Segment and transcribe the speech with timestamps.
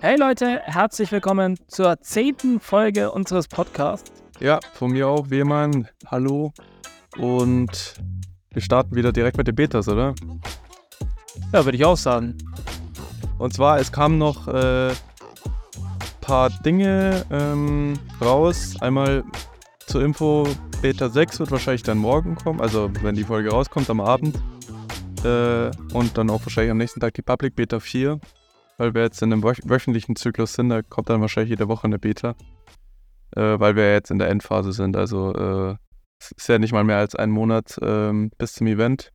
[0.00, 4.12] Hey Leute, herzlich willkommen zur zehnten Folge unseres Podcasts.
[4.38, 5.68] Ja, von mir auch, wie immer.
[6.06, 6.52] Hallo.
[7.16, 7.94] Und
[8.50, 10.14] wir starten wieder direkt mit den Betas, oder?
[11.52, 12.38] Ja, würde ich auch sagen.
[13.38, 14.94] Und zwar, es kamen noch ein äh,
[16.20, 18.76] paar Dinge ähm, raus.
[18.80, 19.24] Einmal
[19.86, 20.46] zur Info,
[20.80, 24.36] Beta 6 wird wahrscheinlich dann morgen kommen, also wenn die Folge rauskommt am Abend.
[25.24, 28.20] Äh, und dann auch wahrscheinlich am nächsten Tag die Public Beta 4
[28.78, 30.70] weil wir jetzt in einem wöchentlichen Zyklus sind.
[30.70, 32.34] Da kommt dann wahrscheinlich jede Woche eine Beta,
[33.36, 34.96] äh, weil wir jetzt in der Endphase sind.
[34.96, 35.76] Also äh,
[36.20, 39.12] es ist ja nicht mal mehr als ein Monat ähm, bis zum Event.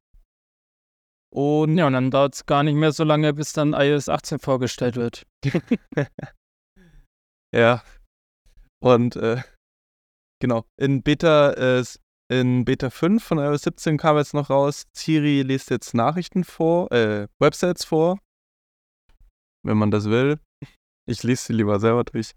[1.33, 4.39] Und ja, und dann dauert es gar nicht mehr so lange, bis dann iOS 18
[4.39, 5.25] vorgestellt wird.
[7.55, 7.81] ja.
[8.79, 9.41] Und äh,
[10.39, 11.83] genau, in Beta, äh,
[12.29, 16.91] in Beta 5 von iOS 17 kam jetzt noch raus, Siri liest jetzt Nachrichten vor,
[16.91, 18.19] äh, Websites vor
[19.63, 20.39] wenn man das will.
[21.09, 22.33] Ich lese sie lieber selber durch.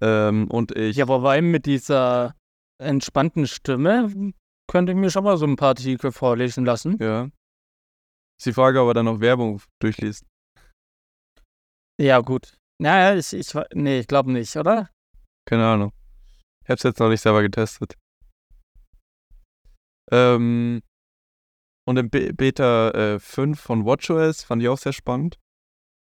[0.00, 0.96] Ähm, und ich.
[0.96, 2.34] Ja, aber mit dieser
[2.82, 4.32] entspannten Stimme
[4.70, 6.96] könnte ich mir schon mal so ein paar Artikel vorlesen lassen.
[7.00, 7.30] Ja.
[8.38, 10.24] Ist die Frage, ob er dann noch Werbung durchliest.
[12.00, 12.58] Ja, gut.
[12.82, 14.90] Naja, ich, ich, nee, ich glaube nicht, oder?
[15.48, 15.92] Keine Ahnung.
[16.64, 17.96] Ich habe es jetzt noch nicht selber getestet.
[20.10, 20.82] Ähm,
[21.86, 25.38] und im Be Beta äh, 5 von WatchOS fand ich auch sehr spannend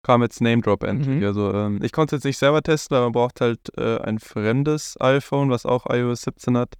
[0.02, 1.20] kam jetzt Name Drop endlich.
[1.20, 1.24] Mhm.
[1.24, 4.18] Also ähm, ich konnte es jetzt nicht selber testen, weil man braucht halt äh, ein
[4.18, 6.74] fremdes iPhone, was auch iOS 17 hat.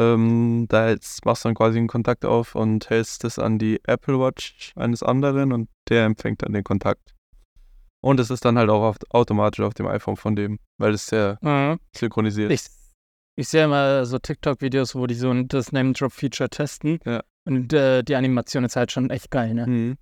[0.00, 3.80] Ähm, da jetzt machst du dann quasi einen Kontakt auf und hältst es an die
[3.84, 7.14] Apple Watch eines anderen und der empfängt dann den Kontakt.
[8.00, 11.06] Und es ist dann halt auch auf, automatisch auf dem iPhone von dem, weil es
[11.06, 11.80] sehr mhm.
[11.96, 12.66] synchronisiert ist.
[13.36, 17.00] Ich, ich sehe immer so TikTok-Videos, wo die so das Name-Drop-Feature testen.
[17.04, 17.24] Ja.
[17.44, 19.66] Und äh, die Animation ist halt schon echt geil, ne?
[19.66, 19.98] Mhm.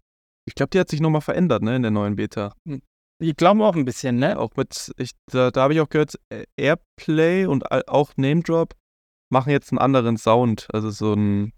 [0.47, 2.55] Ich glaube, die hat sich nochmal verändert, ne, in der neuen Beta.
[2.66, 2.80] Hm.
[3.20, 4.39] Die glauben auch ein bisschen, ne?
[4.39, 6.19] Auch mit, ich, da, da habe ich auch gehört,
[6.56, 8.74] Airplay und auch Name Drop
[9.30, 10.69] machen jetzt einen anderen Sound.
[10.72, 11.52] Also so ein,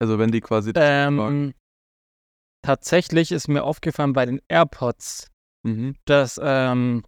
[0.00, 0.72] also wenn die quasi.
[0.76, 1.52] Ähm,
[2.62, 5.30] tatsächlich ist mir aufgefallen bei den AirPods,
[5.64, 5.96] mhm.
[6.04, 7.02] dass ähm,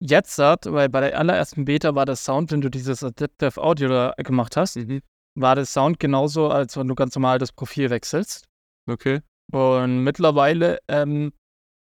[0.00, 4.12] jetzt hat, weil bei der allerersten Beta war der Sound, wenn du dieses Adaptive Audio
[4.18, 5.02] gemacht hast, mhm.
[5.38, 8.44] war der Sound genauso, als wenn du ganz normal das Profil wechselst.
[8.88, 9.20] Okay.
[9.52, 11.32] Und mittlerweile ähm,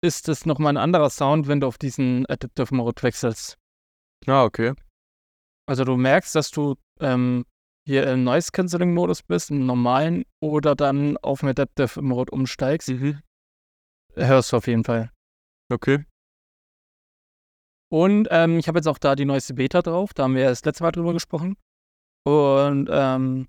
[0.03, 3.57] ist es nochmal ein anderer Sound, wenn du auf diesen Adaptive Mode wechselst.
[4.27, 4.75] Ah, okay.
[5.67, 7.45] Also du merkst, dass du ähm,
[7.87, 12.89] hier im Noise Cancelling Modus bist, im normalen, oder dann auf den Adaptive Mode umsteigst.
[12.89, 13.21] Mhm.
[14.15, 15.11] Hörst du auf jeden Fall.
[15.73, 16.05] Okay.
[17.91, 20.65] Und ähm, ich habe jetzt auch da die neueste Beta drauf, da haben wir das
[20.65, 21.57] letzte Mal drüber gesprochen.
[22.25, 23.49] Und ähm,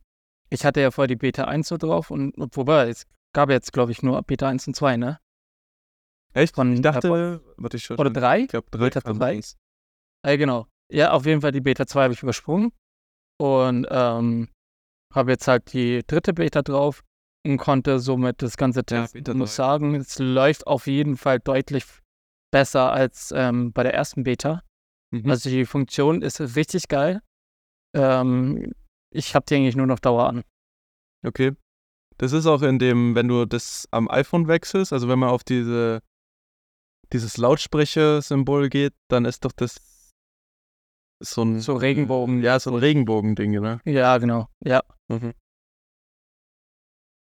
[0.49, 3.91] ich hatte ja vorher die Beta 1 so drauf und wobei, es gab jetzt, glaube
[3.91, 5.19] ich, nur Beta 1 und 2, ne?
[6.33, 6.55] Echt?
[6.55, 7.97] Von, ich dachte, warte ich schon.
[7.97, 8.41] Oder 3?
[8.41, 8.89] Ich glaube 3.
[8.89, 9.41] Beta 3.
[10.25, 10.67] Äh, genau.
[10.91, 12.71] Ja, auf jeden Fall die Beta 2 habe ich übersprungen.
[13.41, 14.49] Und ähm,
[15.13, 17.03] habe jetzt halt die dritte Beta drauf
[17.45, 19.23] und konnte somit das ganze testen.
[19.25, 21.85] Ja, muss sagen, es läuft auf jeden Fall deutlich
[22.51, 24.63] besser als ähm, bei der ersten Beta.
[25.11, 25.29] Mhm.
[25.29, 27.21] Also die Funktion ist richtig geil.
[27.95, 28.73] Ähm,
[29.11, 30.43] ich habe die eigentlich nur noch Dauer an.
[31.25, 31.53] Okay.
[32.19, 35.45] Das ist auch in dem, wenn du das am iPhone wechselst, also wenn man auf
[35.45, 36.01] diese,
[37.13, 40.11] dieses Lautsprecher-Symbol geht, dann ist doch das
[41.21, 41.61] so ein.
[41.61, 42.43] So Regenbogen.
[42.43, 43.79] Ja, so ein Regenbogen-Ding, ne?
[43.85, 44.47] Ja, genau.
[44.63, 44.83] Ja.
[45.07, 45.33] Mhm.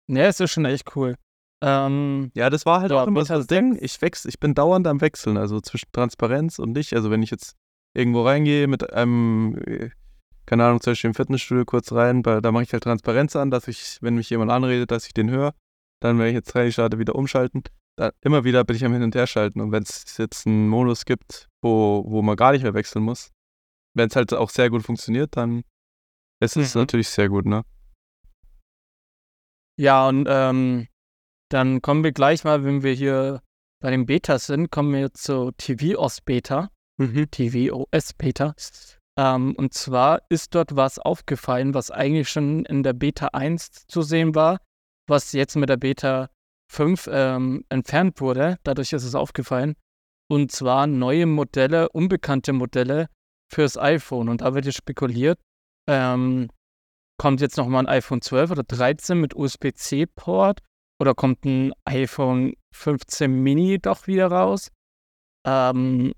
[0.09, 1.15] Ja, es ist schon echt cool.
[1.63, 3.79] Ähm, ja, das war halt auch immer das Ding.
[3.81, 6.95] Ich wechsle, ich bin dauernd am Wechseln, also zwischen Transparenz und nicht.
[6.95, 7.55] Also wenn ich jetzt
[7.95, 9.91] irgendwo reingehe mit einem äh,
[10.51, 13.53] keine Ahnung, zum Beispiel im Fitnessstudio kurz rein, weil da mache ich halt Transparenz an,
[13.53, 15.55] dass ich, wenn mich jemand anredet, dass ich den höre.
[16.03, 17.63] Dann, wenn ich jetzt reinstarte, wieder umschalten.
[17.95, 19.61] Dann, immer wieder bin ich am Hin- und Herschalten.
[19.61, 23.31] Und wenn es jetzt einen Modus gibt, wo, wo man gar nicht mehr wechseln muss,
[23.95, 25.63] wenn es halt auch sehr gut funktioniert, dann
[26.43, 26.81] ist es mhm.
[26.81, 27.63] natürlich sehr gut, ne?
[29.79, 30.89] Ja, und ähm,
[31.49, 33.41] dann kommen wir gleich mal, wenn wir hier
[33.81, 36.73] bei den Betas sind, kommen wir zu TVOS Beta.
[36.97, 37.31] Mhm.
[37.31, 38.57] TVOS Beta.
[39.19, 44.03] Ähm, und zwar ist dort was aufgefallen, was eigentlich schon in der Beta 1 zu
[44.03, 44.59] sehen war,
[45.09, 46.31] was jetzt mit der Beta
[46.71, 48.59] 5 ähm, entfernt wurde.
[48.63, 49.75] Dadurch ist es aufgefallen.
[50.29, 53.09] Und zwar neue Modelle, unbekannte Modelle
[53.53, 54.29] fürs iPhone.
[54.29, 55.41] Und da wird jetzt spekuliert,
[55.89, 56.49] ähm,
[57.19, 60.61] kommt jetzt nochmal ein iPhone 12 oder 13 mit USB-C-Port
[61.01, 64.71] oder kommt ein iPhone 15 Mini doch wieder raus?
[65.45, 66.13] Ähm,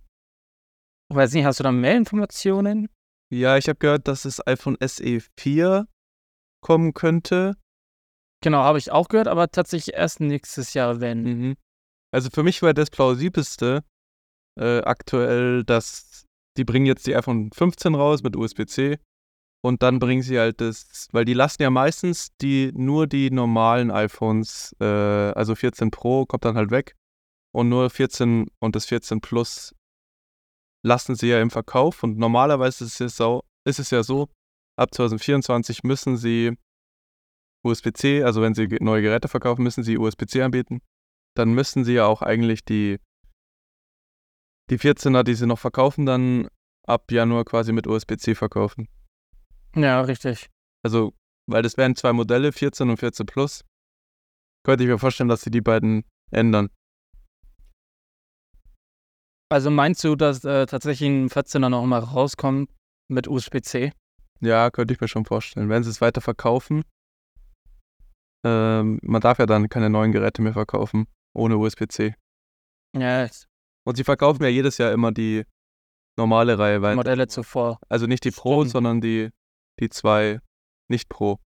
[1.12, 2.88] ich weiß nicht, hast du da mehr Informationen?
[3.30, 5.86] Ja, ich habe gehört, dass das iPhone SE 4
[6.62, 7.54] kommen könnte.
[8.42, 11.22] Genau, habe ich auch gehört, aber tatsächlich erst nächstes Jahr, wenn.
[11.22, 11.56] Mhm.
[12.12, 13.84] Also für mich wäre das plausibelste
[14.58, 16.24] äh, aktuell, dass
[16.56, 18.98] die bringen jetzt die iPhone 15 raus mit USB-C
[19.62, 23.90] und dann bringen sie halt das, weil die lassen ja meistens die nur die normalen
[23.90, 26.94] iPhones, äh, also 14 Pro kommt dann halt weg
[27.54, 29.74] und nur 14 und das 14 Plus
[30.84, 34.28] lassen sie ja im Verkauf und normalerweise ist es, so, ist es ja so,
[34.76, 36.56] ab 2024 müssen sie
[37.64, 40.80] USB-C, also wenn sie neue Geräte verkaufen, müssen sie USB-C anbieten.
[41.36, 42.98] Dann müssen sie ja auch eigentlich die,
[44.70, 46.48] die 14er, die sie noch verkaufen, dann
[46.86, 48.88] ab Januar quasi mit USB-C verkaufen.
[49.74, 50.50] Ja, richtig.
[50.84, 51.14] Also,
[51.48, 53.64] weil das wären zwei Modelle, 14 und 14 Plus.
[54.64, 56.70] Könnte ich mir vorstellen, dass sie die beiden ändern.
[59.52, 62.70] Also meinst du, dass äh, tatsächlich ein 14er noch mal rauskommt
[63.08, 63.92] mit USB-C?
[64.40, 65.68] Ja, könnte ich mir schon vorstellen.
[65.68, 66.84] Wenn sie es weiter verkaufen,
[68.46, 72.14] ähm, man darf ja dann keine neuen Geräte mehr verkaufen ohne USB-C.
[72.96, 73.28] Ja.
[73.84, 75.44] Und sie verkaufen ja jedes Jahr immer die
[76.16, 76.96] normale Reihe weiter.
[76.96, 77.78] Modelle zuvor.
[77.90, 78.72] Also nicht die Pro, Stimmt.
[78.72, 79.28] sondern die,
[79.80, 80.40] die zwei
[80.88, 81.38] nicht Pro.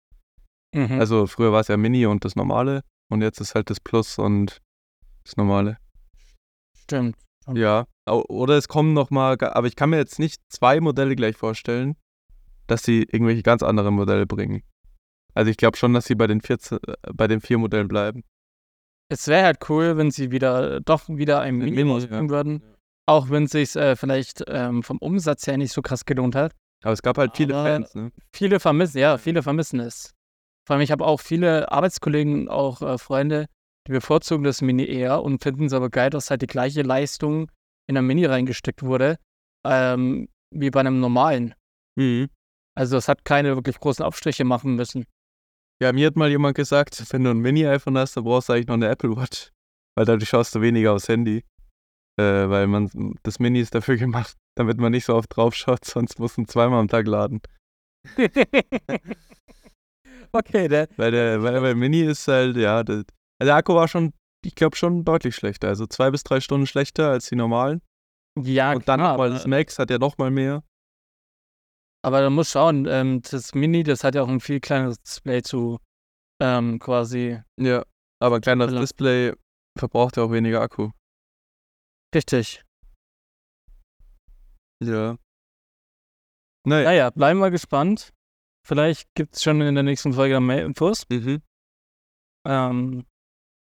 [0.73, 1.01] Mhm.
[1.01, 4.17] Also früher war es ja Mini und das normale und jetzt ist halt das Plus
[4.17, 4.61] und
[5.25, 5.79] das normale.
[6.77, 7.26] Stimmt.
[7.53, 11.15] Ja, oder es kommen noch mal, ga- aber ich kann mir jetzt nicht zwei Modelle
[11.17, 11.97] gleich vorstellen,
[12.67, 14.63] dass sie irgendwelche ganz andere Modelle bringen.
[15.35, 18.25] Also ich glaube schon, dass sie bei den, 14, äh, bei den vier Modellen bleiben.
[19.09, 22.31] Es wäre halt cool, wenn sie wieder doch wieder ein Mini Mini, rausbringen ja.
[22.31, 22.63] würden.
[23.09, 26.53] Auch wenn es sich äh, vielleicht ähm, vom Umsatz her nicht so krass gelohnt hat.
[26.83, 28.11] Aber es gab halt viele Aber- Fans, ne?
[28.35, 30.13] Viele vermissen, ja, viele vermissen es.
[30.67, 33.47] Vor allem, ich habe auch viele Arbeitskollegen, auch äh, Freunde,
[33.87, 37.51] die bevorzugen das Mini eher und finden es aber geil, dass halt die gleiche Leistung
[37.89, 39.19] in ein Mini reingesteckt wurde,
[39.67, 41.55] ähm, wie bei einem normalen.
[41.97, 42.29] Mhm.
[42.75, 45.07] Also es hat keine wirklich großen Abstriche machen müssen.
[45.81, 48.67] Ja, mir hat mal jemand gesagt, wenn du ein Mini-iPhone hast, dann brauchst du eigentlich
[48.67, 49.53] noch eine Apple Watch.
[49.95, 51.45] Weil dadurch schaust du weniger aufs Handy.
[52.19, 52.91] Äh, weil man,
[53.23, 56.49] das Mini ist dafür gemacht, damit man nicht so oft drauf schaut, sonst muss man
[56.49, 57.41] zweimal am Tag laden.
[60.33, 63.05] okay, der, Weil der, weil, weil Mini ist halt, ja, der,
[63.39, 64.13] also der Akku war schon,
[64.45, 65.69] ich glaube, schon deutlich schlechter.
[65.69, 67.81] Also zwei bis drei Stunden schlechter als die normalen.
[68.39, 70.63] ja, Und dann klar, nochmal aber- das Max hat ja nochmal mehr.
[72.05, 75.43] Aber du musst schauen, ähm, das Mini, das hat ja auch ein viel kleineres Display
[75.43, 75.79] zu
[76.41, 77.41] ähm, quasi.
[77.59, 77.85] Ja.
[78.23, 78.81] Aber ein kleineres Ja.
[78.81, 79.33] Display
[79.79, 80.91] verbraucht ja auch weniger Akku.
[82.15, 82.63] Richtig.
[84.83, 85.17] Ja.
[86.67, 86.85] Naja.
[86.85, 88.13] Naja, bleiben wir gespannt.
[88.67, 91.05] Vielleicht gibt es schon in der nächsten Folge dann mehr Infos.
[91.09, 91.41] Mhm.
[92.47, 93.07] Ähm,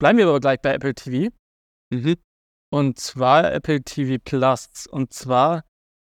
[0.02, 1.32] bleiben wir aber gleich bei Apple TV.
[1.90, 2.16] Mhm.
[2.72, 4.88] Und zwar Apple TV Plus.
[4.88, 5.62] Und zwar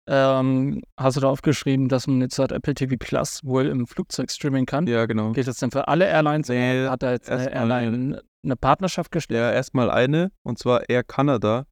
[0.09, 4.31] ähm, hast du da aufgeschrieben, dass man jetzt halt Apple TV Plus wohl im Flugzeug
[4.31, 4.87] streamen kann.
[4.87, 5.33] Ja, genau.
[5.33, 6.49] Geht das denn für alle Airlines?
[6.49, 9.41] Nee, Hat da jetzt eine Airline eine Partnerschaft gestellt?
[9.41, 11.67] Ja, erstmal eine, und zwar Air Canada.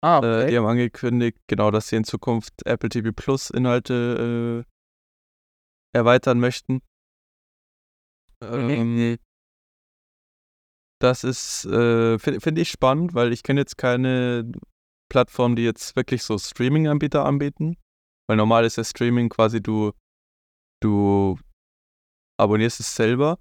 [0.00, 0.50] Ah, Äh, okay.
[0.50, 6.80] die haben angekündigt, genau, dass sie in Zukunft Apple TV Plus Inhalte äh, erweitern möchten.
[8.42, 9.18] Ähm,
[11.02, 14.50] das ist, äh, finde find ich spannend, weil ich kenne jetzt keine
[15.10, 17.76] Plattform, die jetzt wirklich so Streaming-Anbieter anbieten.
[18.28, 19.92] Weil normal ist ja Streaming quasi, du,
[20.80, 21.38] du
[22.38, 23.38] abonnierst es selber,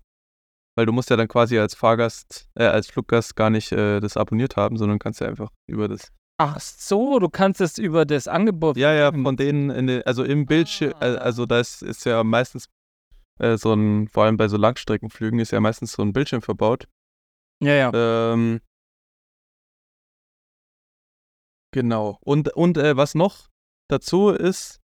[0.76, 4.18] weil du musst ja dann quasi als Fahrgast, äh, als Fluggast gar nicht äh, das
[4.18, 6.12] abonniert haben, sondern kannst ja einfach über das
[6.44, 8.76] Ach so, du kannst es über das Angebot.
[8.76, 11.14] Ja, ja, von denen, in den, also im Bildschirm, Ah.
[11.18, 12.66] also da ist, ist ja meistens
[13.40, 16.88] äh, so ein, vor allem bei so Langstreckenflügen ist ja meistens so ein Bildschirm verbaut.
[17.62, 17.92] Ja, ja.
[17.94, 18.62] Ähm,
[21.72, 22.18] genau.
[22.22, 23.48] Und, und äh, was noch
[23.88, 24.80] dazu ist,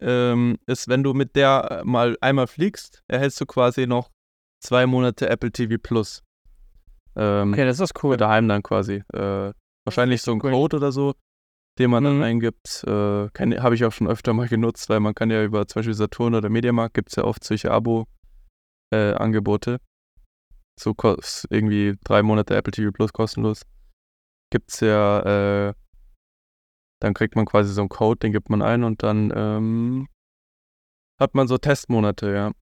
[0.00, 4.10] ähm, ist, wenn du mit der äh, mal einmal fliegst, erhältst du quasi noch
[4.62, 6.22] zwei Monate Apple TV Plus.
[7.16, 8.16] Ähm, Okay, das ist cool.
[8.16, 9.02] daheim dann quasi.
[9.12, 9.52] Äh,
[9.84, 10.50] wahrscheinlich so ein cool.
[10.50, 11.14] Code oder so,
[11.78, 12.22] den man dann Mhm.
[12.22, 12.84] eingibt.
[12.86, 15.94] Äh, habe ich auch schon öfter mal genutzt, weil man kann ja über zum Beispiel
[15.94, 19.78] Saturn oder Mediamarkt gibt es ja oft solche Abo-Angebote.
[20.78, 23.62] So kos- irgendwie drei Monate Apple TV Plus kostenlos.
[24.50, 25.74] Gibt es ja, äh,
[27.00, 30.08] dann kriegt man quasi so einen Code, den gibt man ein und dann ähm,
[31.20, 32.52] hat man so Testmonate, ja.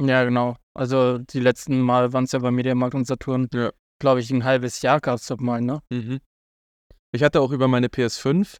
[0.00, 0.56] Ja, genau.
[0.74, 3.70] Also die letzten Mal waren es ja bei Mediamarkt und Saturn, Ja.
[4.00, 5.82] glaube ich, ein halbes Jahr gab es doch mal, ne?
[7.12, 8.56] Ich hatte auch über meine PS5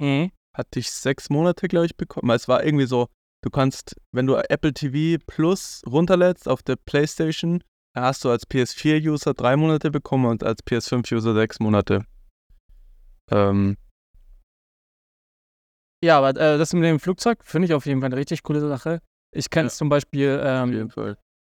[0.00, 0.32] Mhm.
[0.56, 2.30] hatte ich sechs Monate, glaube ich, bekommen.
[2.30, 3.06] Es war irgendwie so,
[3.42, 7.62] du kannst, wenn du Apple TV Plus runterlädst auf der PlayStation,
[7.94, 12.04] hast du als PS4-User drei Monate bekommen und als PS5-User sechs Monate.
[13.30, 13.76] Ähm,
[16.04, 18.60] Ja, aber äh, das mit dem Flugzeug finde ich auf jeden Fall eine richtig coole
[18.60, 19.00] Sache.
[19.34, 20.92] Ich kenne es zum Beispiel ähm,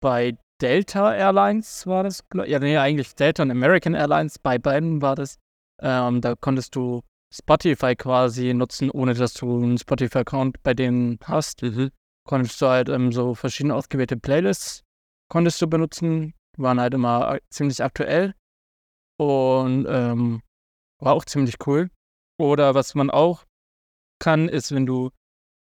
[0.02, 2.24] bei Delta Airlines war das.
[2.46, 4.38] Ja, nee, eigentlich Delta und American Airlines.
[4.38, 5.38] Bei beiden war das.
[5.80, 7.02] Ähm, da konntest du
[7.32, 11.62] Spotify quasi nutzen, ohne dass du einen Spotify-Account bei denen hast.
[11.62, 11.90] Mhm.
[12.26, 14.82] Konntest du halt ähm, so verschiedene ausgewählte Playlists
[15.28, 16.34] konntest du benutzen.
[16.58, 18.34] Waren halt immer ziemlich aktuell.
[19.18, 20.42] Und ähm,
[21.00, 21.90] war auch ziemlich cool.
[22.38, 23.44] Oder was man auch
[24.20, 25.10] kann, ist, wenn du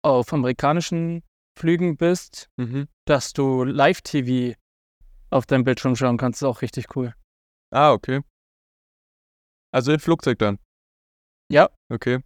[0.04, 1.24] auf amerikanischen
[1.58, 2.88] Flügen bist, mhm.
[3.06, 4.56] dass du Live-TV
[5.30, 6.42] auf deinem Bildschirm schauen kannst.
[6.42, 7.14] Das ist auch richtig cool.
[7.72, 8.22] Ah, okay.
[9.74, 10.60] Also im Flugzeug dann?
[11.52, 11.70] Ja.
[11.92, 12.22] Okay.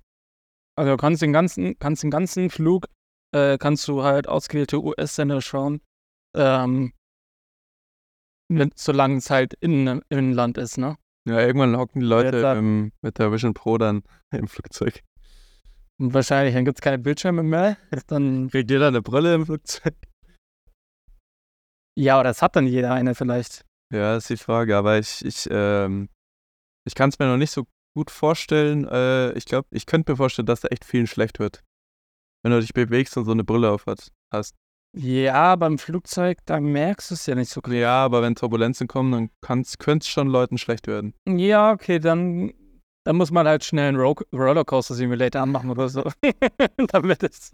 [0.78, 2.88] Also du kannst den ganzen, kannst den ganzen Flug,
[3.36, 5.82] äh, kannst du halt ausgewählte US-Sender schauen,
[6.36, 6.94] ähm,
[8.76, 10.98] solange es halt in, im Land ist, ne?
[11.28, 15.02] Ja, irgendwann hocken die Leute ähm, mit der Vision Pro dann im Flugzeug.
[16.00, 17.78] Und wahrscheinlich, dann gibt es keine Bildschirme mehr.
[18.08, 19.94] Dann kriegt jeder eine Brille im Flugzeug.
[21.96, 23.66] Ja, oder das hat dann jeder eine vielleicht.
[23.94, 24.76] Ja, ist die Frage.
[24.78, 26.10] Aber ich, ich, ähm,
[26.88, 27.66] ich kann es mir noch nicht so
[27.96, 28.88] gut vorstellen.
[28.88, 31.64] Äh, ich glaube, ich könnte mir vorstellen, dass da echt vielen schlecht wird.
[32.44, 33.86] Wenn du dich bewegst und so eine Brille auf
[34.34, 34.56] hast.
[34.98, 37.74] Ja, beim Flugzeug, da merkst du es ja nicht so gut.
[37.74, 39.30] Ja, aber wenn Turbulenzen kommen, dann
[39.80, 41.14] könnte es schon Leuten schlecht werden.
[41.28, 42.54] Ja, okay, dann,
[43.06, 46.04] dann muss man halt schnell einen Ro Rollercoaster Simulator anmachen oder so.
[46.92, 47.52] Damit es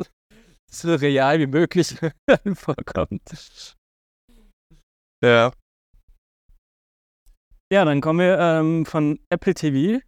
[0.71, 1.95] so real wie möglich
[2.55, 3.21] vorkommt.
[5.23, 5.51] Ja.
[7.71, 10.01] Ja, dann kommen wir ähm, von Apple TV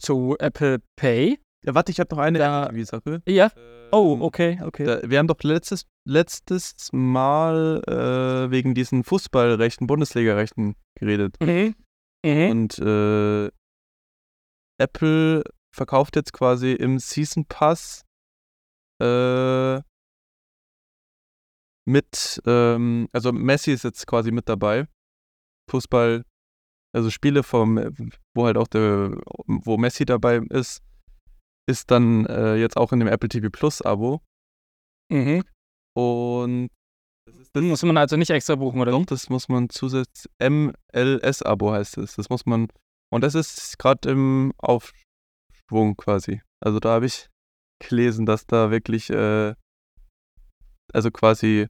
[0.00, 1.38] zu Apple Pay.
[1.62, 3.22] Ja, warte, ich habe noch eine da, TV-Sache.
[3.26, 3.50] Ja.
[3.92, 4.84] Oh, ähm, okay, okay.
[4.84, 11.36] Da, wir haben doch letztes, letztes Mal äh, wegen diesen Fußballrechten, Bundesligarechten geredet.
[11.40, 11.74] Mhm.
[12.24, 12.50] Mhm.
[12.50, 13.50] Und äh,
[14.78, 18.04] Apple verkauft jetzt quasi im Season Pass
[19.02, 19.80] äh,
[21.86, 24.86] mit, ähm, also Messi ist jetzt quasi mit dabei.
[25.70, 26.24] Fußball,
[26.94, 27.76] also Spiele vom,
[28.34, 30.82] wo halt auch der, wo Messi dabei ist,
[31.70, 34.20] ist dann äh, jetzt auch in dem Apple TV Plus Abo.
[35.10, 35.44] Mhm.
[35.96, 36.68] Und
[37.52, 38.92] das, muss man also nicht extra buchen, oder?
[38.92, 42.16] Doch, das muss man zusätzlich, MLS-Abo heißt es.
[42.16, 42.68] Das muss man,
[43.12, 46.42] und das ist gerade im Aufschwung quasi.
[46.60, 47.28] Also da habe ich
[47.80, 49.54] gelesen, dass da wirklich, äh,
[50.92, 51.68] also quasi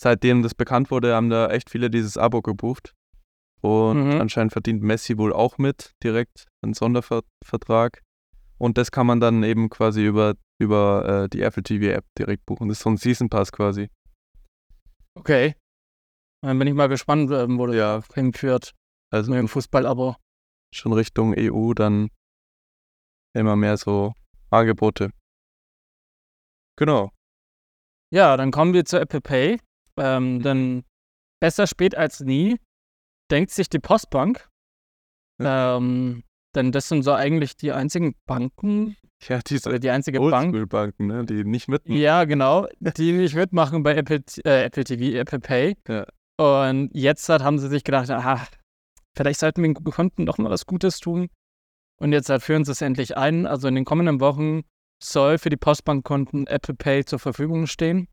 [0.00, 2.94] seitdem das bekannt wurde, haben da echt viele dieses Abo gebucht.
[3.60, 4.20] Und mhm.
[4.20, 8.02] anscheinend verdient Messi wohl auch mit, direkt einen Sondervertrag.
[8.58, 12.46] Und das kann man dann eben quasi über, über äh, die Apple TV App direkt
[12.46, 12.68] buchen.
[12.68, 13.88] Das ist so ein Season Pass quasi.
[15.14, 15.54] Okay.
[16.42, 18.02] Dann bin ich mal gespannt, ähm, wo das ja.
[18.14, 18.72] hinführt.
[19.10, 20.16] Also mit dem Fußball-Abo.
[20.74, 22.08] Schon Richtung EU dann
[23.34, 24.14] immer mehr so
[24.50, 25.10] Angebote.
[26.76, 27.10] Genau.
[28.12, 29.58] Ja, dann kommen wir zu Apple Pay.
[29.96, 30.84] Ähm, dann
[31.40, 32.58] besser spät als nie,
[33.30, 34.48] denkt sich die Postbank.
[35.40, 35.76] Ja.
[35.76, 36.22] Ähm,
[36.54, 38.96] denn das sind so eigentlich die einzigen Banken.
[39.28, 40.68] Ja, diese oder die einzige Bank.
[40.68, 41.24] Banken, ne?
[41.24, 42.00] die nicht mitmachen.
[42.00, 45.76] Ja, genau, die nicht mitmachen bei Apple, äh, Apple TV, Apple Pay.
[45.86, 46.06] Ja.
[46.38, 48.44] Und jetzt hat, haben sie sich gedacht, aha,
[49.16, 51.28] vielleicht sollten wir den Kunden doch mal was Gutes tun.
[52.00, 53.46] Und jetzt halt führen sie es endlich ein.
[53.46, 54.62] Also in den kommenden Wochen
[55.00, 58.08] soll für die Postbankkonten Apple Pay zur Verfügung stehen.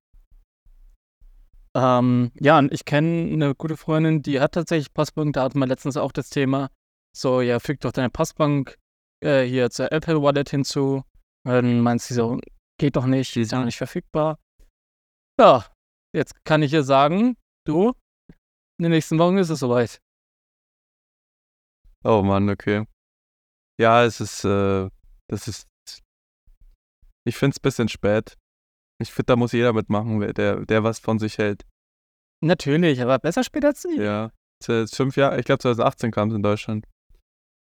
[1.75, 5.33] Ähm, ja, und ich kenne eine gute Freundin, die hat tatsächlich Postbank.
[5.33, 6.69] Da hatten wir letztens auch das Thema.
[7.19, 8.77] So, ja, füg doch deine Postbank
[9.21, 11.03] äh, hier zur Apple Wallet hinzu.
[11.45, 12.39] Dann meinst sie so,
[12.79, 14.39] geht doch nicht, die ist ja noch nicht verfügbar.
[15.37, 15.65] Ja,
[16.15, 17.35] jetzt kann ich ihr sagen,
[17.67, 17.91] du,
[18.79, 19.99] in den nächsten Wochen ist es soweit.
[22.05, 22.85] Oh Mann, okay.
[23.77, 24.89] Ja, es ist, äh,
[25.29, 25.67] das ist,
[27.27, 28.37] ich finde es ein bisschen spät.
[29.01, 31.65] Ich finde, da muss jeder mitmachen, der, der was von sich hält.
[32.41, 33.99] Natürlich, aber besser spät als nie.
[33.99, 34.31] Ja.
[34.63, 36.85] Fünf Jahre, ich glaube 2018 kam es in Deutschland.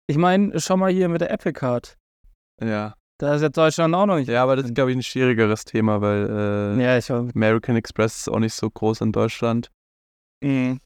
[0.09, 1.97] Ich meine, schau mal hier mit der Apple Card.
[2.61, 2.95] Ja.
[3.19, 4.29] Da ist jetzt Deutschland auch noch nicht.
[4.29, 8.17] Ja, aber das ist, glaube ich, ein schwierigeres Thema, weil äh, ja, ich American Express
[8.17, 9.71] ist auch nicht so groß in Deutschland.
[10.43, 10.79] Mhm.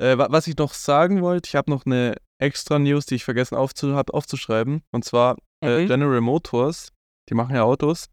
[0.00, 3.56] Äh, was ich noch sagen wollte, ich habe noch eine extra News, die ich vergessen
[3.56, 4.82] aufzu habe aufzuschreiben.
[4.92, 5.86] Und zwar äh, mhm.
[5.88, 6.92] General Motors,
[7.28, 8.08] die machen ja Autos.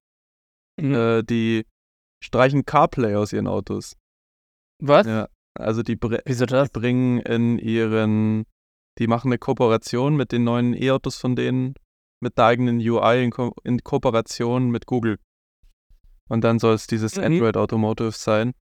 [0.82, 0.94] Mhm.
[0.94, 1.66] Äh, die
[2.24, 3.96] streichen CarPlay aus ihren Autos.
[4.82, 5.06] Was?
[5.06, 6.72] Ja, also die, Wieso das?
[6.72, 8.46] die bringen in ihren,
[9.00, 11.74] die machen eine Kooperation mit den neuen E-Autos von denen,
[12.22, 15.18] mit der eigenen UI in, Ko in Kooperation mit Google.
[16.30, 17.24] Und dann soll es dieses mhm.
[17.24, 18.54] Android Automotive sein.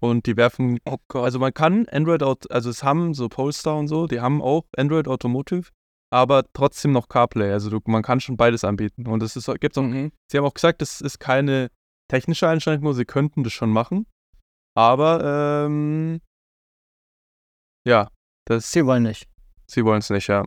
[0.00, 4.06] Und die werfen, oh also man kann Android, also es haben so Polestar und so,
[4.06, 5.70] die haben auch Android Automotive
[6.10, 7.52] aber trotzdem noch CarPlay.
[7.52, 9.06] Also du, man kann schon beides anbieten.
[9.06, 10.12] Und es ist, gibt's auch, mhm.
[10.30, 11.70] sie haben auch gesagt, das ist keine
[12.08, 14.06] technische Einschränkung, sie könnten das schon machen.
[14.74, 16.20] Aber ähm,
[17.86, 18.10] Ja,
[18.46, 19.27] das, Sie wollen nicht.
[19.70, 20.44] Sie wollen es nicht, ja.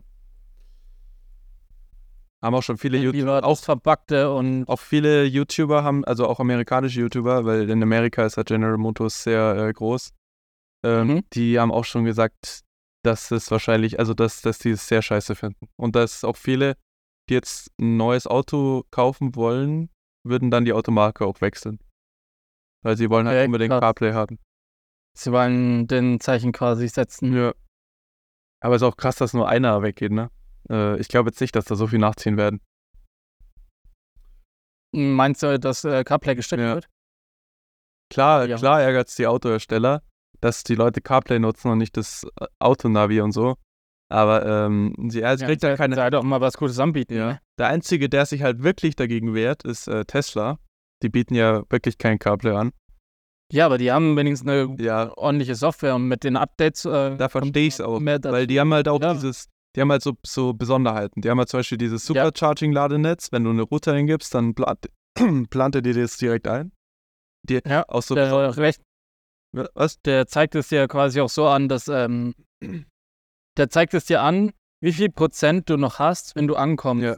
[2.42, 7.00] Haben auch schon viele YouTuber, das Verpackte und auch viele YouTuber haben, also auch amerikanische
[7.00, 10.10] YouTuber, weil in Amerika ist ja General Motors sehr äh, groß.
[10.84, 11.22] Ähm, Mhm.
[11.34, 12.62] Die haben auch schon gesagt,
[13.04, 15.68] dass es wahrscheinlich, also dass, dass die es sehr scheiße finden.
[15.76, 16.74] Und dass auch viele,
[17.28, 19.90] die jetzt ein neues Auto kaufen wollen,
[20.24, 21.78] würden dann die Automarke auch wechseln.
[22.82, 23.80] Weil sie wollen halt Ja, unbedingt krass.
[23.80, 24.38] CarPlay haben.
[25.16, 27.32] sie wollen den Zeichen quasi setzen.
[27.32, 27.52] Ja.
[28.62, 30.30] Aber es ist auch krass, dass nur einer weggeht, ne?
[30.70, 32.60] Äh, ich glaube jetzt nicht, dass da so viel nachziehen werden.
[34.94, 36.74] Meinst du, dass äh, CarPlay gestellt Ja.
[36.74, 36.88] wird?
[38.10, 38.56] Klar, Ja.
[38.56, 40.02] klar ärgert es die Autohersteller,
[40.40, 43.56] dass die Leute CarPlay nutzen und nicht das äh, Autonavi und so.
[44.10, 45.94] Aber ähm, sie, also kriegt ja keine.
[45.94, 47.14] Sei doch mal was Gutes anbieten.
[47.14, 47.26] Ja.
[47.32, 47.40] Ne?
[47.58, 50.58] Der Einzige, der sich halt wirklich dagegen wehrt, ist äh, Tesla.
[51.02, 52.72] Die bieten ja wirklich kein CarPlay an.
[53.52, 56.84] Ja, aber die haben wenigstens eine Ja, ordentliche Software und mit den Updates.
[56.84, 58.00] Äh, da verstehe ich es auch.
[58.00, 59.12] Weil die haben halt auch Ja.
[59.14, 61.20] dieses, die haben halt so, so Besonderheiten.
[61.20, 63.30] Die haben halt zum Beispiel dieses Supercharging-Ladenetz.
[63.32, 64.88] Wenn du eine Router hingibst, dann plant,
[65.50, 66.72] plant er dir das direkt ein.
[67.44, 68.14] Die, Ja, auch so.
[68.14, 68.80] der, recht,
[69.52, 70.00] was?
[70.02, 72.34] der zeigt es dir quasi auch so an, dass ähm,
[73.58, 77.04] der zeigt es dir an, wie viel Prozent du noch hast, wenn du ankommst.
[77.04, 77.16] Ja.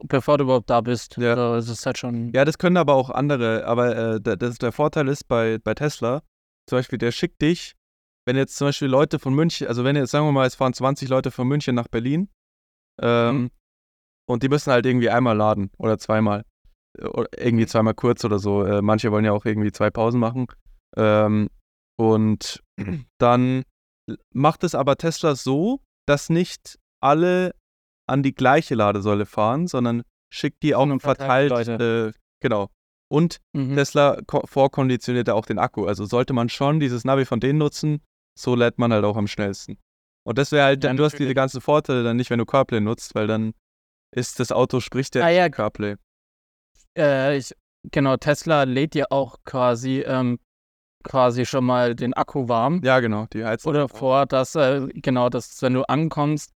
[0.00, 1.16] Be- Bevor du überhaupt da bist.
[1.16, 1.34] Ja.
[1.34, 2.32] Also, es ist halt schon.
[2.32, 3.64] Ja, das können aber auch andere.
[3.66, 6.22] Aber äh, der, das, der Vorteil ist bei, bei Tesla,
[6.68, 7.74] zum Beispiel, der schickt dich,
[8.26, 10.72] wenn jetzt zum Beispiel Leute von München, also wenn jetzt, sagen wir mal, es fahren
[10.72, 12.28] 20 Leute von München nach Berlin
[13.00, 13.50] ähm, Mhm.
[14.28, 16.42] und die müssen halt irgendwie einmal laden oder zweimal.
[16.98, 18.64] Äh, Oder irgendwie zweimal kurz oder so.
[18.64, 20.46] Äh, manche wollen ja auch irgendwie zwei Pausen machen.
[20.96, 21.48] Ähm,
[21.98, 22.62] und
[23.18, 23.62] dann
[24.34, 27.52] macht es aber Tesla so, dass nicht alle
[28.08, 31.80] an die gleiche Ladesäule fahren, sondern schickt die auch verteilt verteilt.
[31.80, 32.68] Äh, genau.
[33.08, 33.74] Und Mhm.
[33.76, 35.86] Tesla ko- vorkonditioniert ja auch den Akku.
[35.86, 38.00] Also sollte man schon dieses Navi von denen nutzen,
[38.38, 39.78] so lädt man halt auch am schnellsten.
[40.24, 42.80] Und das wäre halt, Ja, du hast diese ganzen Vorteile dann nicht, wenn du CarPlay
[42.80, 43.54] nutzt, weil dann
[44.14, 45.48] ist das Auto, spricht der Ah ja.
[45.48, 45.94] CarPlay.
[46.98, 47.54] Äh, ich,
[47.92, 50.38] genau, Tesla lädt dir auch quasi, ähm,
[51.04, 52.80] quasi schon mal den Akku warm.
[52.82, 56.52] Ja, genau, die heizt Oder vor, dass, äh, genau, dass wenn du ankommst,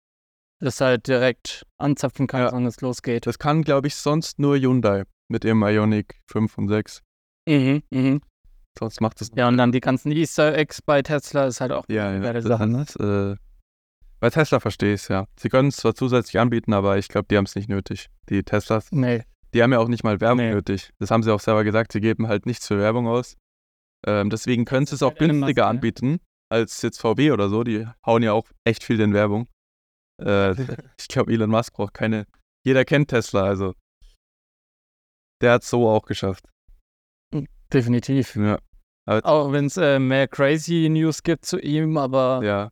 [0.61, 2.59] das halt direkt anzapfen kannst Ja.
[2.67, 3.25] es losgeht.
[3.27, 7.01] Das kann, glaube ich, sonst nur Hyundai mit ihrem Ioniq 5 und 6.
[7.47, 8.21] Mhm, mhm.
[8.77, 11.85] Sonst macht es Ja, und dann die ganzen Easter Eggs bei Tesla ist halt auch
[11.89, 12.33] Ja, ja.
[12.33, 13.35] Das, ist, äh,
[14.19, 15.25] bei Tesla verstehe ich es, ja.
[15.37, 18.07] Sie können es zwar zusätzlich anbieten, aber ich glaube, die haben es nicht nötig.
[18.29, 19.23] Die Teslas, Nee.
[19.53, 20.53] die haben ja auch nicht mal Werbung Nee.
[20.53, 20.91] nötig.
[20.99, 23.35] Das haben sie auch selber gesagt, sie geben halt nichts für Werbung aus.
[24.07, 26.19] Ähm, deswegen können sie es auch halt günstiger Masse, anbieten
[26.49, 27.63] als jetzt VW oder so.
[27.63, 29.47] Die hauen ja auch echt viel in Werbung.
[30.21, 30.51] Äh,
[30.99, 32.25] ich glaube, Elon Musk braucht keine.
[32.63, 33.73] Jeder kennt Tesla, also.
[35.41, 36.45] Der hat es so auch geschafft.
[37.73, 38.35] Definitiv.
[38.35, 38.59] Ja.
[39.07, 42.69] Auch wenn es äh, mehr crazy News gibt zu ihm, aber ja.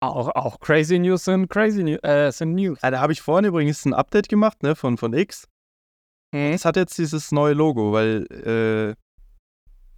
[0.00, 1.98] auch, auch crazy News sind crazy News.
[2.02, 2.78] Äh, sind News.
[2.82, 5.46] Ah, da habe ich vorhin übrigens ein Update gemacht, ne, von, von X.
[6.32, 6.52] Mhm.
[6.54, 8.94] Es hat jetzt dieses neue Logo, weil, äh,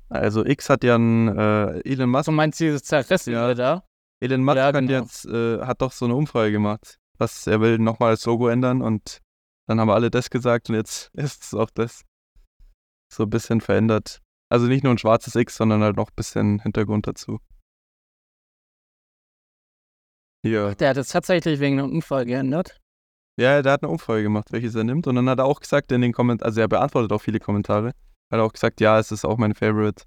[0.08, 3.54] also X hat ja ein, äh, Elon Musk, Du meinst dieses Zerrissen Ja.
[3.54, 3.87] da?
[4.20, 4.92] Elon Musk Ja, hat genau.
[4.92, 8.82] jetzt, äh, hat doch so eine Umfrage gemacht, was er will nochmal das Logo ändern
[8.82, 9.18] und
[9.68, 12.04] dann haben alle das gesagt und jetzt ist es auch das
[13.12, 14.20] so ein bisschen verändert.
[14.50, 17.38] Also nicht nur ein schwarzes X, sondern halt noch ein bisschen Hintergrund dazu.
[20.42, 20.74] Hier.
[20.76, 22.80] Der hat es tatsächlich wegen einem Unfall geändert.
[23.38, 25.06] Ja, der hat eine Umfrage gemacht, welches er nimmt.
[25.06, 27.88] Und dann hat er auch gesagt in den Kommentaren, also er beantwortet auch viele Kommentare,
[27.88, 30.04] hat er auch gesagt, ja, es ist auch mein Favorite.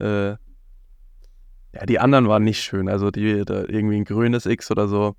[0.00, 0.36] Äh,
[1.72, 2.88] ja, die anderen waren nicht schön.
[2.88, 5.16] Also die, da irgendwie ein grünes X oder so.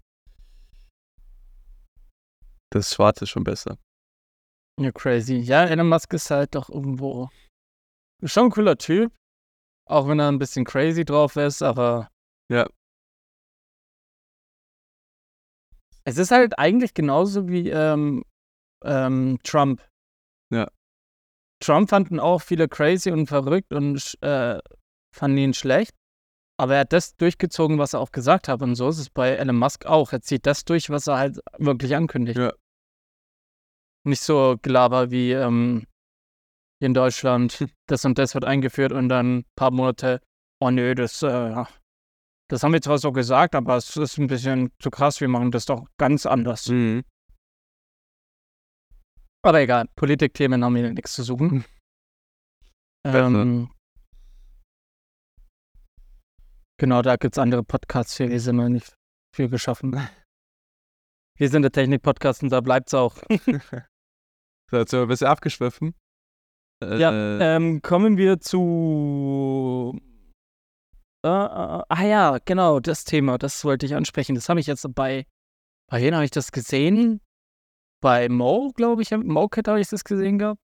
[2.71, 3.77] Das schwarze ist schon besser.
[4.79, 5.35] Ja, crazy.
[5.35, 7.29] Ja, Elon Musk ist halt doch irgendwo
[8.23, 9.13] schon ein cooler Typ.
[9.85, 12.09] Auch wenn er ein bisschen crazy drauf ist, aber.
[12.51, 12.67] Ja.
[16.05, 18.23] Es ist halt eigentlich genauso wie ähm,
[18.83, 19.85] ähm, Trump.
[20.51, 20.69] Ja.
[21.61, 24.59] Trump fanden auch viele crazy und verrückt und äh,
[25.13, 25.98] fanden ihn schlecht.
[26.59, 28.61] Aber er hat das durchgezogen, was er auch gesagt hat.
[28.61, 30.11] Und so ist es bei Elon Musk auch.
[30.11, 32.37] Er zieht das durch, was er halt wirklich ankündigt.
[32.37, 32.51] Ja.
[34.05, 35.85] Nicht so Gelaber wie ähm,
[36.79, 40.21] hier in Deutschland, das und das wird eingeführt und dann ein paar Monate,
[40.61, 41.63] oh nö, das, äh,
[42.49, 45.51] das haben wir zwar so gesagt, aber es ist ein bisschen zu krass, wir machen
[45.51, 46.67] das doch ganz anders.
[46.67, 47.05] Mhm.
[49.45, 51.63] Aber egal, Politikthemen haben hier nichts zu suchen.
[53.05, 53.69] Ähm,
[56.79, 58.95] genau, da gibt es andere Podcasts für, die sind wir nicht
[59.35, 59.91] für geschaffen.
[61.37, 63.15] Wir sind der Technik-Podcast und da bleibt es auch.
[64.71, 65.95] So, jetzt sind wir ein bisschen abgeschwiffen.
[66.83, 67.11] Äh, Ja,
[67.55, 69.99] ähm, kommen wir zu
[71.25, 74.35] Äh, äh, ah ja, genau, das Thema, das wollte ich ansprechen.
[74.35, 75.25] Das habe ich jetzt bei,
[75.89, 77.19] bei wem habe ich das gesehen?
[77.99, 80.61] Bei Mo, glaube ich, MoCat habe ich das gesehen gehabt.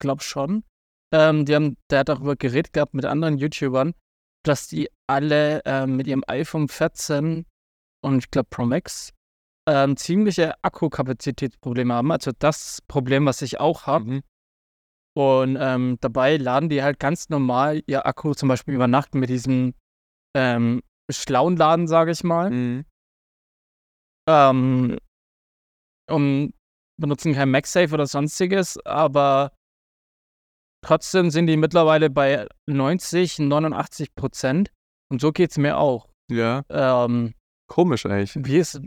[0.00, 0.64] Glaub schon.
[1.12, 3.92] Ähm, die haben, der hat darüber geredet gehabt mit anderen YouTubern,
[4.44, 7.46] dass die alle ähm, mit ihrem iPhone 14
[8.04, 9.12] und ich glaube Pro Max
[9.68, 12.10] ähm, ziemliche Akkukapazitätsprobleme haben.
[12.10, 14.04] Also das Problem, was ich auch habe.
[14.04, 14.22] Mhm.
[15.14, 19.28] Und ähm, dabei laden die halt ganz normal ihr Akku zum Beispiel über Nacht mit
[19.28, 19.74] diesem
[20.34, 22.50] ähm, schlauen Laden, sage ich mal.
[22.50, 22.84] Mhm.
[24.28, 24.98] Ähm,
[26.08, 26.54] und
[27.00, 29.52] benutzen kein MagSafe oder sonstiges, aber
[30.84, 34.72] trotzdem sind die mittlerweile bei 90, 89 Prozent.
[35.10, 36.08] Und so geht es mir auch.
[36.30, 36.64] Ja.
[36.68, 37.34] Ähm,
[37.68, 38.34] Komisch eigentlich.
[38.36, 38.80] Wie ist,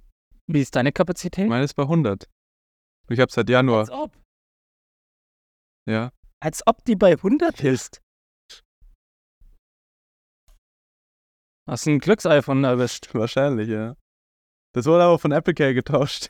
[0.48, 1.48] wie ist deine Kapazität?
[1.48, 2.30] Meine ist bei 100.
[3.10, 3.82] Ich habe seit Januar.
[3.82, 4.18] Als ob.
[5.88, 6.12] Ja.
[6.40, 8.02] Als ob die bei 100 ist.
[11.68, 13.14] Hast du ein Glücks-iPhone erwischt?
[13.14, 13.96] Wahrscheinlich, ja.
[14.74, 16.30] Das wurde aber von Apple Care getauscht.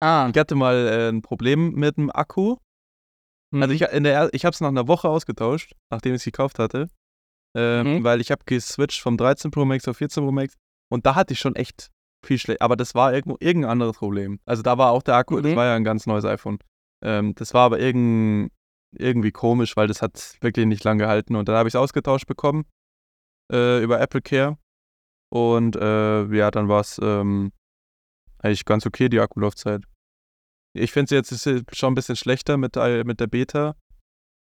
[0.00, 0.28] ah.
[0.32, 2.56] Ich hatte mal äh, ein Problem mit dem Akku.
[3.50, 3.62] Mhm.
[3.62, 6.58] Also ich, in der, ich habe es nach einer Woche ausgetauscht, nachdem ich es gekauft
[6.58, 6.88] hatte.
[7.56, 8.04] Äh, mhm.
[8.04, 10.56] Weil ich habe geswitcht vom 13 Pro Max auf 14 Pro Max.
[10.88, 11.90] Und da hatte ich schon echt
[12.24, 12.62] viel schlecht.
[12.62, 14.40] Aber das war irgendwo irgendein anderes Problem.
[14.44, 15.42] Also da war auch der Akku, mhm.
[15.42, 16.58] das war ja ein ganz neues iPhone.
[17.02, 18.52] Ähm, das war aber irgend,
[18.92, 21.36] irgendwie komisch, weil das hat wirklich nicht lange gehalten.
[21.36, 22.66] Und dann habe ich es ausgetauscht bekommen
[23.52, 24.58] äh, über Apple Care.
[25.32, 27.52] Und äh, ja, dann war es ähm,
[28.38, 29.84] eigentlich ganz okay, die Akkulaufzeit.
[30.72, 33.74] Ich finde sie jetzt ist schon ein bisschen schlechter mit, mit der Beta.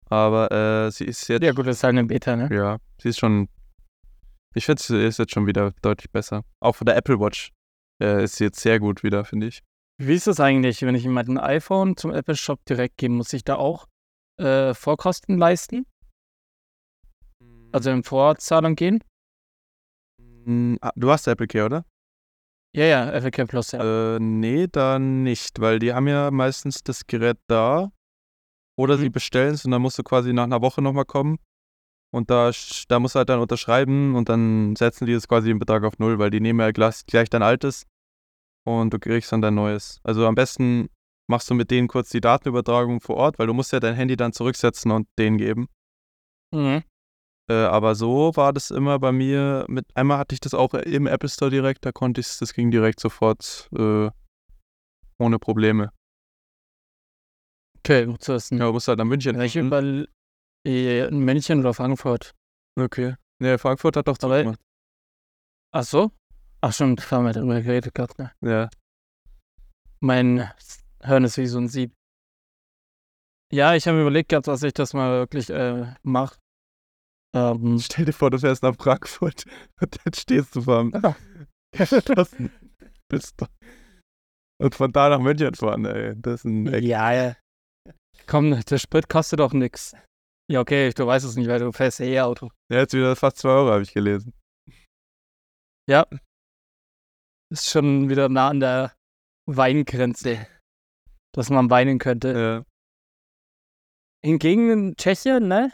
[0.08, 1.42] Aber äh, sie ist jetzt.
[1.42, 2.48] Ja, gut, das ist halt eine Beta, ne?
[2.52, 3.48] Ja, sie ist schon.
[4.54, 6.44] Ich finde, sie ist jetzt schon wieder deutlich besser.
[6.60, 7.52] Auch von der Apple Watch
[8.02, 9.62] äh, ist sie jetzt sehr gut wieder, finde ich.
[9.98, 13.14] Wie ist das eigentlich, wenn ich jemand ein iPhone zum Apple Shop direkt gebe?
[13.14, 13.86] Muss ich da auch
[14.38, 15.86] äh, Vorkosten leisten?
[17.72, 19.02] Also in Vorzahlung gehen?
[20.44, 21.84] Hm, ah, du hast Apple Care, oder?
[22.76, 24.16] Ja, ja, Care Plus, ja.
[24.16, 27.90] Äh, nee, dann nicht, weil die haben ja meistens das Gerät da.
[28.78, 29.00] Oder mhm.
[29.00, 31.38] sie bestellen es und dann musst du quasi nach einer Woche nochmal kommen.
[32.12, 32.50] Und da,
[32.88, 35.98] da musst du halt dann unterschreiben und dann setzen die das quasi den Betrag auf
[35.98, 37.86] Null, weil die nehmen ja gleich, gleich dein altes
[38.66, 39.98] und du kriegst dann dein neues.
[40.02, 40.90] Also am besten
[41.28, 44.16] machst du mit denen kurz die Datenübertragung vor Ort, weil du musst ja dein Handy
[44.16, 45.66] dann zurücksetzen und denen geben.
[46.52, 46.82] Mhm.
[47.48, 49.64] Äh, aber so war das immer bei mir.
[49.68, 52.70] Mit einmal hatte ich das auch im Apple Store direkt, da konnte ich das ging
[52.70, 54.10] direkt sofort äh,
[55.18, 55.90] ohne Probleme.
[57.78, 58.58] Okay, gut zu wissen.
[58.58, 59.40] Ja, musst halt nach München.
[59.40, 59.78] Ich über
[60.64, 62.34] in München oder Frankfurt.
[62.76, 63.14] Okay.
[63.38, 64.60] Ne, Frankfurt hat doch zugemacht.
[65.72, 66.10] Ach so?
[66.60, 68.32] Ach schon, da haben wir darüber geredet gehabt, ne?
[68.40, 68.68] Ja.
[70.00, 70.50] Mein
[71.02, 71.92] Hirn ist wie so ein Sieb.
[73.52, 76.36] Ja, ich habe mir überlegt gehabt, dass ich das mal wirklich äh, mache.
[77.36, 79.44] Ähm, Stell dir vor, du fährst nach Frankfurt
[79.80, 82.50] und dann stehst du vor dem
[83.08, 83.46] bist du.
[84.58, 86.14] Und von da nach München fahren, ey.
[86.16, 86.82] Das ist ein Eck.
[86.82, 87.36] Ja, ja.
[88.26, 89.94] Komm, der Sprit kostet doch nix.
[90.50, 92.50] Ja, okay, du weißt es nicht, weil du fährst eh Auto.
[92.72, 94.32] Ja, jetzt wieder fast 2 Euro, habe ich gelesen.
[95.88, 96.06] Ja.
[97.52, 98.96] Ist schon wieder nah an der
[99.46, 100.46] Weingrenze,
[101.32, 102.32] dass man weinen könnte.
[102.32, 102.64] Ja.
[104.24, 105.70] Hingegen in Tschechien, ne?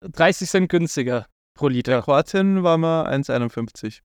[0.00, 1.96] 30 Cent günstiger pro Liter.
[1.96, 4.00] In Kroatien war mal 1,51.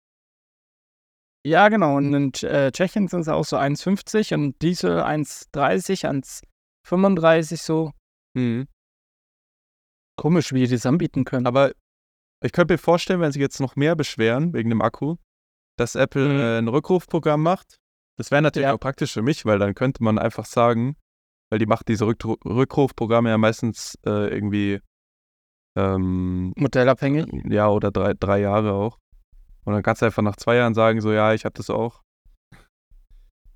[1.46, 1.98] Ja, genau.
[1.98, 6.08] Und in äh, Tschechien sind es auch so 1,50 und Diesel 1,30,
[6.86, 7.92] 1,35 so.
[8.34, 8.68] Mhm.
[10.16, 11.48] Komisch, wie die das anbieten können.
[11.48, 11.74] Aber
[12.44, 15.18] ich könnte mir vorstellen, wenn sie jetzt noch mehr beschweren wegen dem Akku,
[15.78, 16.40] dass Apple mhm.
[16.40, 17.78] äh, ein Rückrufprogramm macht.
[18.18, 18.74] Das wäre natürlich ja.
[18.74, 20.96] auch praktisch für mich, weil dann könnte man einfach sagen,
[21.50, 24.80] weil die macht diese Rück Rückrufprogramme ja meistens äh, irgendwie
[25.76, 27.26] ähm, modellabhängig.
[27.50, 29.00] Ja, oder drei, drei Jahre auch.
[29.66, 32.02] Und dann kannst du einfach nach zwei Jahren sagen, so ja, ich habe das auch.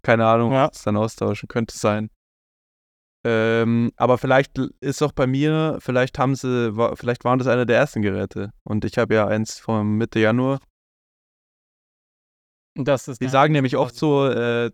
[0.03, 0.69] Keine Ahnung, ja.
[0.69, 2.09] was dann austauschen könnte sein.
[3.25, 7.77] Ähm, aber vielleicht ist auch bei mir, vielleicht haben sie, vielleicht waren das eine der
[7.77, 8.51] ersten Geräte.
[8.63, 10.59] Und ich habe ja eins von Mitte Januar.
[12.75, 14.71] Das ist Die sagen nämlich oft so, äh,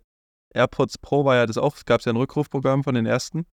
[0.54, 3.48] AirPods Pro war ja das auch, es gab ja ein Rückrufprogramm von den ersten.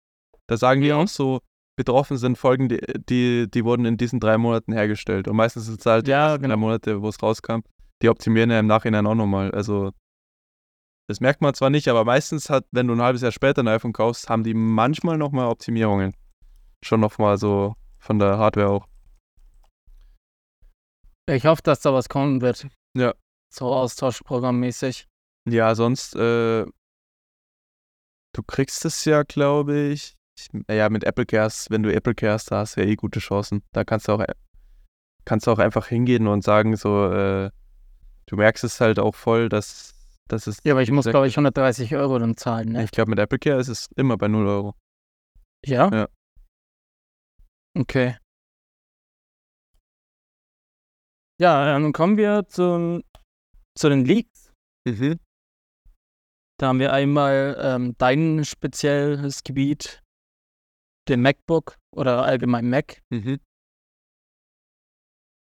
[0.48, 1.42] Da sagen die auch so,
[1.78, 5.28] betroffen sind Folgen, die, die, die wurden in diesen drei Monaten hergestellt.
[5.30, 6.50] Und meistens sind es halt ja, genau.
[6.50, 7.60] drei Monate, wo es rauskam.
[8.02, 9.52] Die optimieren ja im Nachhinein auch nochmal.
[9.52, 9.92] Also
[11.08, 13.68] das merkt man zwar nicht, aber meistens hat, wenn du ein halbes Jahr später ein
[13.70, 16.14] iPhone kaufst, haben die manchmal nochmal Optimierungen.
[16.84, 18.88] Schon nochmal so von der Hardware auch.
[21.30, 22.68] Ich hoffe, dass da was kommen wird.
[22.96, 23.14] Ja.
[23.54, 25.08] So austauschprogrammmäßig.
[25.48, 26.66] Ja, sonst, äh,
[28.34, 30.17] du kriegst es ja, glaube ich.
[30.70, 33.64] Ja, mit Apple Cares, wenn du Apple Cares da hast, ja eh gute Chancen.
[33.74, 34.26] Da kannst du auch
[35.28, 37.52] kannst du auch einfach hingehen und sagen, so, äh,
[38.28, 39.94] du merkst es halt auch voll, dass,
[40.28, 40.60] dass es.
[40.64, 42.84] Ja, aber ich muss, glaube ich, 130 Euro dann zahlen, ne?
[42.86, 44.74] Ich glaube, mit Apple Care ist es immer bei 0 Euro.
[45.66, 45.90] Ja?
[45.92, 46.08] Ja.
[47.78, 48.16] Okay.
[51.40, 53.04] Ja, dann kommen wir zum,
[53.78, 54.52] zu den Leaks.
[54.88, 55.20] Mhm.
[56.60, 60.02] Da haben wir einmal ähm, dein spezielles Gebiet,
[61.10, 63.02] den MacBook oder allgemein Mac.
[63.10, 63.40] Mhm.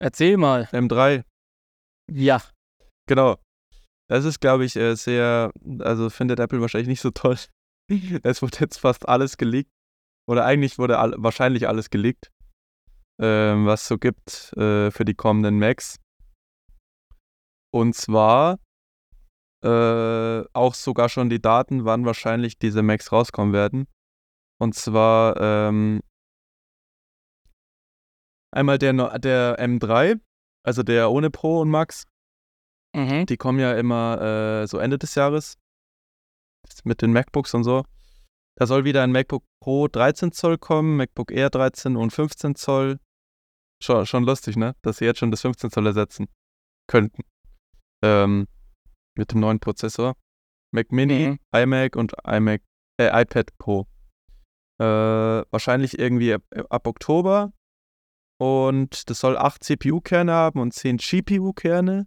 [0.02, 0.64] Erzähl mal.
[0.72, 1.24] M3.
[2.10, 2.42] Ja.
[3.06, 3.38] Genau.
[4.08, 7.36] Das ist, glaube ich, äh, sehr, also findet Apple wahrscheinlich nicht so toll.
[8.22, 9.70] es wurde jetzt fast alles geleakt.
[10.28, 12.30] Oder eigentlich wurde all, wahrscheinlich alles geleakt,
[13.20, 15.96] ähm, was es so gibt äh, für die kommenden Macs.
[17.72, 18.58] Und zwar
[19.64, 23.86] äh, auch sogar schon die Daten, wann wahrscheinlich diese Macs rauskommen werden.
[24.60, 26.00] Und zwar ähm,
[28.54, 30.20] einmal der, der M3,
[30.64, 32.06] also der ohne Pro und Max.
[32.94, 33.26] Mhm.
[33.26, 35.56] Die kommen ja immer äh, so Ende des Jahres
[36.84, 37.84] mit den MacBooks und so.
[38.58, 42.98] Da soll wieder ein MacBook Pro 13 Zoll kommen, MacBook Air 13 und 15 Zoll.
[43.82, 44.74] Schon, schon lustig, ne?
[44.82, 46.28] Dass sie jetzt schon das 15 Zoll ersetzen
[46.86, 47.22] könnten.
[48.04, 48.46] Ähm,
[49.16, 50.16] mit dem neuen Prozessor.
[50.74, 51.38] Mac Mini, Mhm.
[51.56, 52.62] iMac und iMac,
[53.00, 53.86] äh, iPad Pro.
[54.80, 57.52] Äh, wahrscheinlich irgendwie ab, ab Oktober.
[58.40, 62.06] Und das soll 8 CPU-Kerne haben und 10 GPU-Kerne.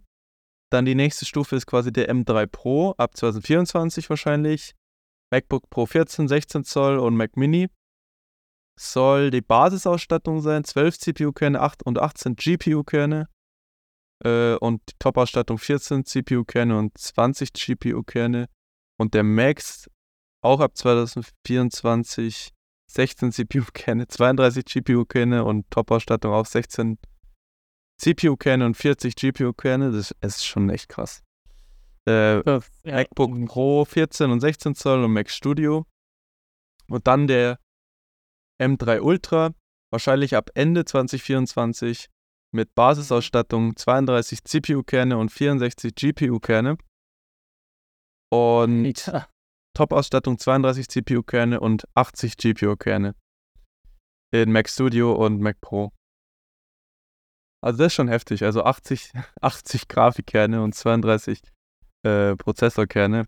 [0.72, 4.74] Dann die nächste Stufe ist quasi der M3 Pro ab 2024 wahrscheinlich.
[5.30, 7.68] MacBook Pro 14, 16 Zoll und Mac Mini.
[8.76, 13.28] Soll die Basisausstattung sein, 12 CPU-Kerne 8 und 18 GPU-Kerne.
[14.24, 18.48] Äh, und die Top-Ausstattung 14 CPU-Kerne und 20 GPU-Kerne.
[18.98, 19.88] Und der Max
[20.42, 22.53] auch ab 2024
[22.94, 26.98] 16 CPU-Kerne, 32 GPU-Kerne und Top-Ausstattung auch 16
[27.98, 29.92] CPU-Kerne und 40 GPU-Kerne.
[29.92, 31.22] Das ist schon echt krass.
[32.08, 32.60] Äh, ja.
[32.84, 35.86] MacBook Pro 14 und 16 Zoll und Mac Studio.
[36.88, 37.58] Und dann der
[38.60, 39.54] M3 Ultra,
[39.90, 42.08] wahrscheinlich ab Ende 2024
[42.52, 46.76] mit Basisausstattung 32 CPU-Kerne und 64 GPU-Kerne.
[48.30, 49.28] Und Alter.
[49.74, 53.14] Top-Ausstattung 32 CPU-Kerne und 80 GPU-Kerne.
[54.32, 55.92] In Mac Studio und Mac Pro.
[57.60, 58.44] Also das ist schon heftig.
[58.44, 61.40] Also 80, 80 Grafikkerne und 32
[62.04, 63.26] äh, Prozessorkerne.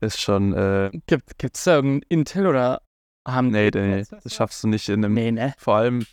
[0.00, 2.82] Ist schon, äh, Gibt es da irgendein Intel oder
[3.26, 5.54] haben nee, die nee, das schaffst du nicht in einem, Nee, ne?
[5.56, 6.04] vor allem,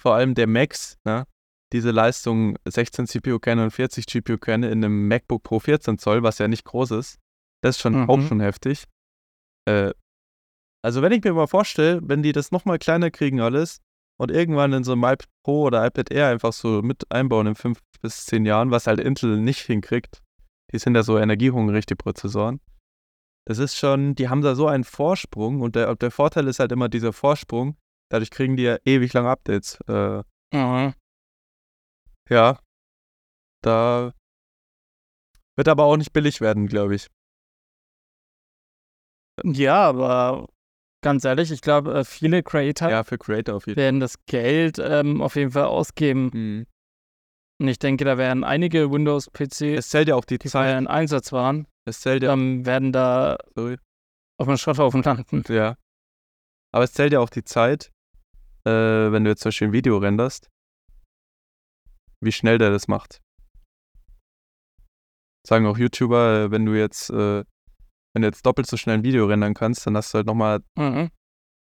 [0.00, 1.26] vor allem der Max, ne?
[1.72, 6.48] Diese Leistung 16 CPU-Kerne und 40 GPU-Kerne in einem MacBook Pro 14 Zoll, was ja
[6.48, 7.18] nicht groß ist,
[7.62, 8.10] das ist schon Mhm.
[8.10, 8.84] auch schon heftig.
[9.68, 9.92] Äh,
[10.84, 13.80] also wenn ich mir mal vorstelle, wenn die das nochmal kleiner kriegen alles
[14.20, 17.54] und irgendwann in so einem iPad Pro oder iPad Air einfach so mit einbauen in
[17.54, 20.22] 5 bis 10 Jahren, was halt Intel nicht hinkriegt,
[20.72, 22.60] die sind ja so energiehungrig, die Prozessoren.
[23.46, 26.70] Das ist schon, die haben da so einen Vorsprung und der, der Vorteil ist halt
[26.70, 27.76] immer dieser Vorsprung.
[28.10, 29.78] Dadurch kriegen die ja ewig lange Updates.
[29.88, 30.22] Äh,
[30.54, 30.94] Mhm.
[32.30, 32.58] ja,
[33.62, 34.12] da
[35.56, 37.08] wird aber auch nicht billig werden, glaube ich.
[39.44, 40.48] Ja, aber
[41.02, 44.78] ganz ehrlich, ich glaube, äh, viele Creator Ja, für Creator auf jeden werden das Geld
[44.78, 46.30] ähm, auf jeden Fall ausgeben.
[46.32, 46.66] Mhm.
[47.60, 48.90] Und ich denke, da werden einige
[49.76, 50.78] Es zählt ja auch die die Zeit.
[50.78, 53.78] in Einsatz waren, Es zählt ja, ähm, werden da sorry.
[54.38, 55.42] auf dem Schrotthaufen landen.
[55.48, 55.76] Ja.
[56.72, 57.90] Aber es zählt ja auch die Zeit,
[58.64, 60.48] äh, wenn du jetzt zum Beispiel ein Video renderst,
[62.20, 63.20] wie schnell der das macht.
[65.46, 67.42] Sagen auch YouTuber, äh, wenn du jetzt, äh,
[68.18, 70.58] wenn du jetzt doppelt so schnell ein Video rendern kannst, dann hast du halt nochmal,
[70.76, 71.10] Mhm.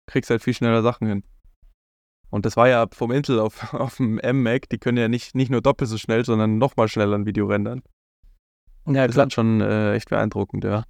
[0.10, 1.24] kriegst halt viel schneller Sachen hin.
[2.30, 5.50] Und das war ja vom Intel auf, auf dem M-Mac, die können ja nicht, nicht
[5.52, 7.82] nur doppelt so schnell, sondern nochmal schneller ein Video rendern.
[8.86, 9.24] Ja, Das ist klar.
[9.26, 10.86] halt schon äh, echt beeindruckend, ja.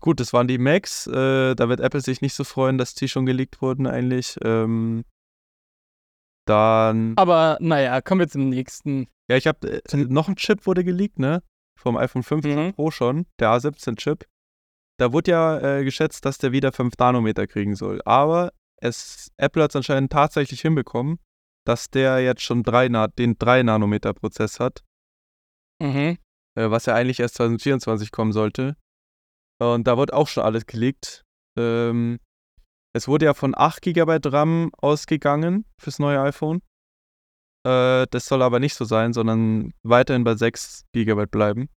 [0.00, 1.06] Gut, das waren die Macs.
[1.06, 4.36] Äh, da wird Apple sich nicht so freuen, dass die schon geleakt wurden eigentlich.
[4.42, 5.04] Ähm,
[6.46, 9.06] dann, Aber naja, kommen wir zum nächsten.
[9.30, 11.42] ja, ich habe äh, noch ein Chip wurde geleakt, ne?
[11.78, 12.74] Vom iPhone 15 Mhm.
[12.74, 14.26] Pro schon, der A17-Chip.
[14.98, 18.02] Da wurde ja äh, geschätzt, dass der wieder 5 Nanometer kriegen soll.
[18.04, 21.18] Aber es, Apple hat es anscheinend tatsächlich hinbekommen,
[21.64, 24.82] dass der jetzt schon drei den 3 Nanometer Prozess hat.
[25.80, 26.18] Mhm.
[26.56, 28.76] äh, was ja eigentlich erst 2024 kommen sollte.
[29.60, 31.22] Und da wurde auch schon alles geleakt.
[31.56, 32.18] Ähm,
[32.92, 36.60] es wurde ja von 8 GB RAM ausgegangen fürs neue iPhone.
[37.66, 41.68] Äh, das soll aber nicht so sein, sondern weiterhin bei 6 GB bleiben.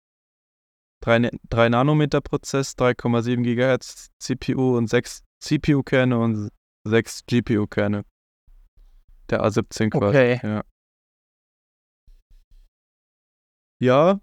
[1.03, 6.51] 3, 3 Nanometer Prozess, 3,7 GHz CPU und 6 CPU-Kerne und
[6.87, 8.05] 6 GPU-Kerne.
[9.31, 10.07] Der A17 quasi.
[10.09, 10.41] Okay.
[10.43, 10.65] Ja.
[13.83, 14.21] Ja,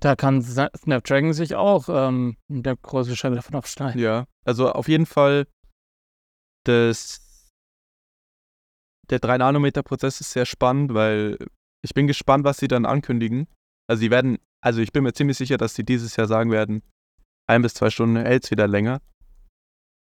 [0.00, 4.00] Da kann Snapdragon sich auch ähm, eine große Scheibe davon abschneiden.
[4.00, 4.26] ja.
[4.46, 5.46] Also auf jeden Fall
[6.64, 7.23] das
[9.10, 11.38] der 3-Nanometer-Prozess ist sehr spannend, weil
[11.82, 13.46] ich bin gespannt, was sie dann ankündigen.
[13.88, 16.82] Also sie werden, also ich bin mir ziemlich sicher, dass sie dieses Jahr sagen werden,
[17.46, 19.00] ein bis zwei Stunden hält es wieder länger.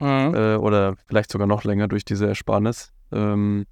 [0.02, 0.36] Mhm.
[0.36, 2.92] äh, oder vielleicht sogar noch länger durch diese Ersparnis.
[3.14, 3.66] Ähm,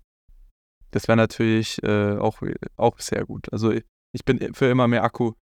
[0.91, 2.41] das wäre natürlich äh, auch,
[2.77, 3.51] auch sehr gut.
[3.51, 3.83] Also ich-
[4.25, 5.33] bin für immer mehr Akku.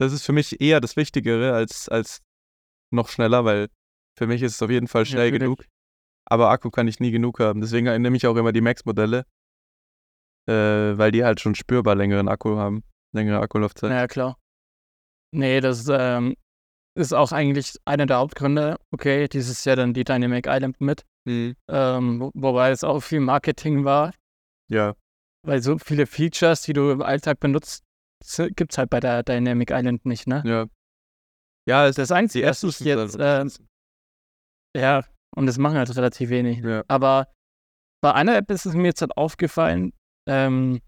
[0.00, 2.20] Das ist für mich eher das Wichtigere als, als
[2.92, 3.68] noch schneller, weil
[4.18, 5.40] für mich ist es auf jeden Fall schnell Natürlich.
[5.40, 5.64] genug.
[6.28, 7.60] Aber Akku kann ich nie genug haben.
[7.60, 9.24] Deswegen nehme ich auch immer die Max-Modelle,
[10.48, 10.52] äh,
[10.98, 12.82] weil die halt schon spürbar längeren Akku haben.
[13.12, 13.90] Längere Akkulaufzeit.
[13.90, 14.36] Ja, klar.
[15.32, 16.36] Nee, das ähm,
[16.96, 18.76] ist auch eigentlich einer der Hauptgründe.
[18.92, 21.04] Okay, dieses Jahr dann die Dynamic Island mit.
[21.26, 21.54] Mhm.
[21.68, 24.12] Ähm, wo- wobei es auch viel Marketing war,
[24.68, 24.94] Ja.
[25.46, 27.84] weil so viele Features, die du im Alltag benutzt,
[28.54, 30.42] gibt es halt bei der Dynamic Island nicht, ne?
[30.46, 30.66] Ja.
[31.68, 33.50] Ja, es Das die Einzige, was ersten ich jetzt, ähm,
[34.76, 35.02] ja,
[35.36, 36.58] und das machen halt relativ wenig.
[36.64, 36.84] ja.
[36.88, 37.28] Aber
[38.02, 39.92] bei einer App ist es mir jetzt halt aufgefallen,
[40.28, 40.80] ähm,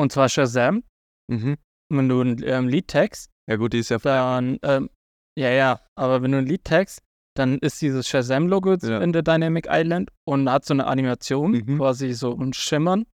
[0.00, 0.82] und zwar Shazam.
[1.30, 1.56] Mhm.
[1.90, 4.90] Wenn du ein ähm, Lied text, ja gut, die ist ja dann, ähm,
[5.38, 7.00] ja, ja, aber wenn du ein Lied text,
[7.36, 9.00] dann ist dieses Shazam-Logo Ja.
[9.00, 11.78] in der Dynamic Island und hat so eine Animation, Mhm.
[11.78, 13.06] quasi so ein Schimmern.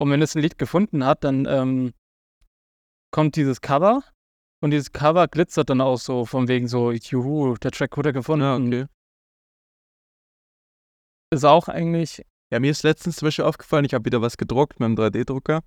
[0.00, 1.92] Und wenn es ein Lied gefunden hat, dann ähm,
[3.12, 4.02] kommt dieses Cover
[4.62, 8.42] und dieses Cover glitzert dann auch so von wegen so, juhu, der Track wurde gefunden.
[8.44, 8.86] Ja, okay.
[11.32, 14.78] Ist auch eigentlich, Ja, mir ist letztens zum Beispiel aufgefallen, ich habe wieder was gedruckt
[14.80, 15.62] mit einem 3D-Drucker.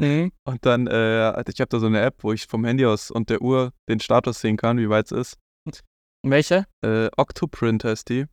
[0.00, 0.32] mhm.
[0.44, 3.28] Und dann, äh, ich habe da so eine App, wo ich vom Handy aus und
[3.28, 5.82] der Uhr den Status sehen kann, wie weit es ist.
[6.24, 6.66] welche?
[6.84, 8.26] Äh, Octoprint heißt die.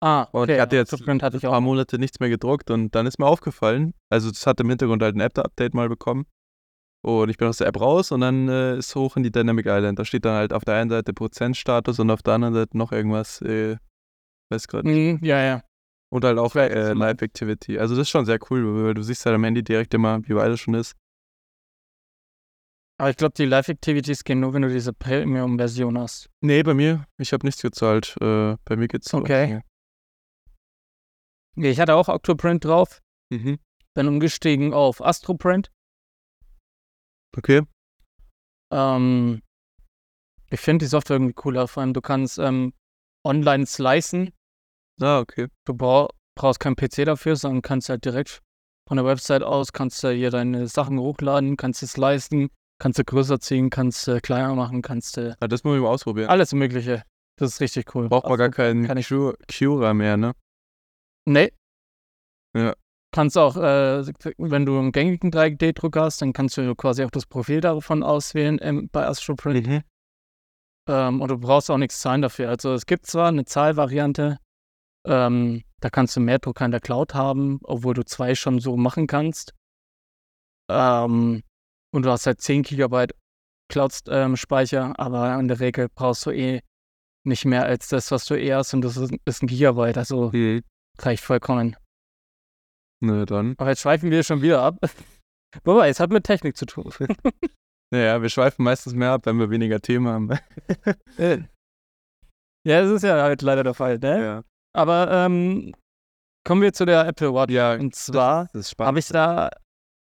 [0.00, 0.54] Ah, Und okay.
[0.54, 1.52] ich hatte jetzt Footprint hatte ein ich auch.
[1.52, 5.00] paar Monate nichts mehr gedruckt und dann ist mir aufgefallen, also das hat im Hintergrund
[5.02, 6.26] halt ein App-Update mal bekommen.
[7.04, 9.66] Und ich bin aus der App raus und dann äh, ist hoch in die Dynamic
[9.66, 9.98] Island.
[9.98, 12.92] Da steht dann halt auf der einen Seite Prozentstatus und auf der anderen Seite noch
[12.92, 13.76] irgendwas, äh,
[14.52, 15.20] weiß gerade nicht.
[15.20, 15.62] Mhm, ja, ja.
[16.10, 16.92] Und halt auch äh.
[16.92, 17.78] Live Activity.
[17.78, 20.34] Also das ist schon sehr cool, weil du siehst halt am Handy direkt immer, wie
[20.34, 20.94] weit es schon ist.
[22.98, 26.30] Aber ich glaube, die Live-Activities gehen nur, wenn du diese Premium-Version hast.
[26.40, 28.16] Nee, bei mir, ich habe nichts gezahlt.
[28.20, 29.18] Äh, bei mir geht's so.
[29.18, 29.60] Okay.
[31.56, 33.00] Ja, Ich hatte auch Octoprint drauf,
[33.32, 33.58] Mhm.
[33.94, 35.72] bin umgestiegen auf Astroprint.
[37.36, 37.62] Okay.
[38.70, 39.42] Ähm,
[40.50, 41.66] ich finde die Software irgendwie cooler.
[41.66, 42.72] Vor allem, du kannst ähm,
[43.26, 44.32] online slicen.
[45.00, 45.48] Ah, okay.
[45.66, 48.40] Du brau brauchst keinen PC dafür, sondern kannst halt direkt
[48.88, 52.48] von der Website aus, kannst du hier deine Sachen hochladen, kannst du slicen,
[52.80, 55.88] kannst du größer ziehen, kannst du kleiner machen, kannst du Ah, das muss ich mal
[55.88, 56.28] ausprobieren.
[56.30, 57.02] alles Mögliche.
[57.38, 58.08] Das ist richtig cool.
[58.08, 60.32] Braucht man gar keinen kann ich- Cura mehr, ne?
[61.26, 61.52] Nee.
[62.56, 62.74] Ja.
[63.14, 64.04] Kannst auch, äh,
[64.38, 68.58] wenn du einen gängigen 3D-Drucker hast, dann kannst du quasi auch das Profil davon auswählen
[68.62, 69.66] ähm, bei Astroprint.
[69.66, 69.82] Mhm.
[70.88, 72.48] Ähm, und du brauchst auch nichts zahlen dafür.
[72.48, 74.38] Also es gibt zwar eine Zahlvariante,
[75.06, 78.76] ähm, da kannst du mehr Drucker in der Cloud haben, obwohl du zwei schon so
[78.76, 79.54] machen kannst.
[80.70, 81.42] Ähm,
[81.94, 83.12] und du hast halt 10 Gigabyte
[83.70, 86.60] Cloud-Speicher, aber in der Regel brauchst du eh
[87.24, 90.30] nicht mehr als das, was du eh hast und das ist, ist ein Gigabyte, also
[90.32, 90.62] Mhm.
[90.98, 91.76] reicht vollkommen.
[93.00, 93.54] Na dann.
[93.58, 94.78] Aber jetzt schweifen wir schon wieder ab.
[95.64, 96.92] Wobei, es hat mit Technik zu tun.
[97.94, 100.30] Naja, wir schweifen meistens mehr ab, wenn wir weniger Themen haben.
[101.18, 104.24] ja, das ist ja halt leider der Fall, ne?
[104.24, 104.44] ja.
[104.74, 105.74] Aber ähm,
[106.46, 107.52] kommen wir zu der Apple Watch.
[107.52, 108.88] Ja, Und zwar Das ist spannend.
[108.88, 109.50] habe ich da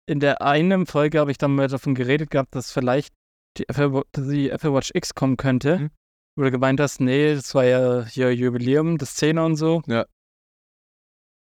[0.09, 3.13] in der einen Folge habe ich dann mal davon geredet gehabt, dass vielleicht
[3.57, 5.79] die Apple, die Apple Watch X kommen könnte.
[5.79, 5.91] Mhm.
[6.37, 9.81] Wo du gemeint hast, nee, das war ja hier Jubiläum, das 10er und so.
[9.87, 10.05] Ja.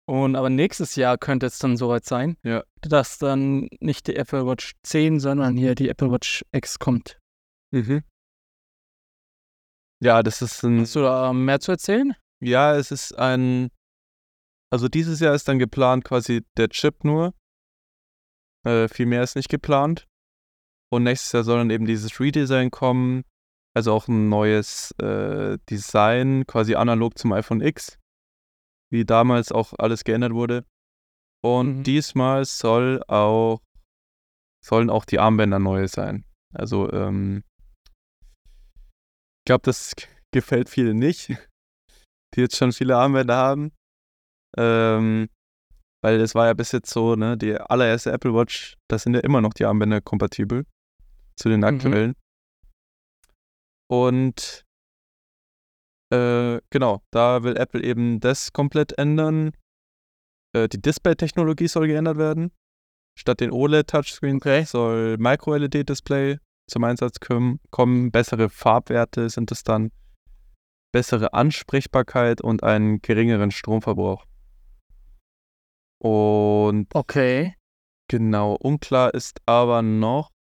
[0.08, 2.62] Und aber nächstes Jahr könnte es dann soweit sein, Ja.
[2.80, 7.18] dass dann nicht die Apple Watch 10, sondern hier die Apple Watch X kommt.
[7.72, 8.02] Mhm.
[10.02, 10.80] Ja, das ist ein.
[10.80, 12.14] Hast du da mehr zu erzählen?
[12.42, 13.70] Ja, es ist ein.
[14.72, 17.34] Also dieses Jahr ist dann geplant quasi der Chip nur.
[18.66, 20.06] Äh, viel mehr ist nicht geplant.
[20.92, 23.24] Und nächstes Jahr soll dann eben dieses Redesign kommen.
[23.74, 27.98] Also auch ein neues äh, Design, quasi analog zum iPhone X.
[28.90, 30.64] Wie damals auch alles geändert wurde.
[31.44, 31.82] Und Mhm.
[31.84, 33.60] diesmal soll auch
[34.64, 36.24] sollen auch die Armbänder neu sein.
[36.52, 37.44] Also, ähm,
[38.44, 39.94] ich glaube, das
[40.32, 41.30] gefällt vielen nicht,
[42.36, 43.72] die jetzt schon viele Armbänder haben.
[44.56, 45.28] Ähm,
[46.02, 49.20] weil es war ja bis jetzt so, ne, die allererste Apple Watch, da sind ja
[49.20, 50.64] immer noch die Armbänder kompatibel
[51.36, 51.64] zu den Mhm.
[51.66, 52.14] aktuellen.
[53.90, 54.64] Und
[56.12, 59.52] äh, genau, da will Apple eben das komplett ändern.
[60.54, 62.50] äh, die Display-Technologie soll geändert werden.
[63.18, 64.64] Statt den OLED-Touchscreens Okay.
[64.64, 66.38] soll Micro-LED-Display
[66.70, 68.10] zum Einsatz kommen, kommen.
[68.10, 69.90] Bessere Farbwerte sind es dann.
[70.96, 74.24] Bessere Ansprechbarkeit und einen geringeren Stromverbrauch.
[76.02, 77.54] Und Okay.
[78.08, 80.30] genau, unklar ist aber noch,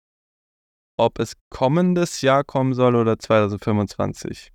[0.98, 4.50] ob es kommendes Jahr kommen soll oder 2025.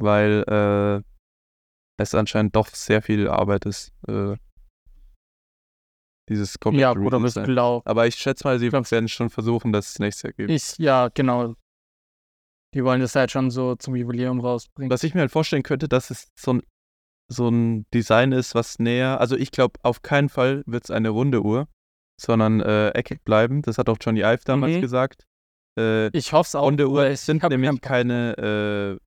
[0.00, 1.02] Weil äh,
[2.00, 4.36] es anscheinend doch sehr viel Arbeit ist, äh,
[6.28, 7.46] dieses komplette Ja, ich Redesign.
[7.46, 10.50] glaube, Aber ich schätze mal, sie glaub- werden schon versuchen, dass es nächstes Jahr gibt.
[10.50, 11.54] ich, ja, genau.
[12.74, 14.90] Die wollen das halt schon so zum Jubiläum rausbringen.
[14.90, 16.62] Was ich mir halt vorstellen könnte, dass es so ein,
[17.28, 21.08] so ein Design ist, was näher, also ich glaube, auf keinen Fall wird es eine
[21.10, 21.68] runde Uhr,
[22.20, 23.62] sondern äh, eckig bleiben.
[23.62, 24.80] Das hat auch Johnny Ive damals Mhm.
[24.80, 25.24] gesagt.
[25.78, 26.64] Äh, Ich hoffe es auch.
[26.64, 28.98] runde Uhr sind nämlich keine,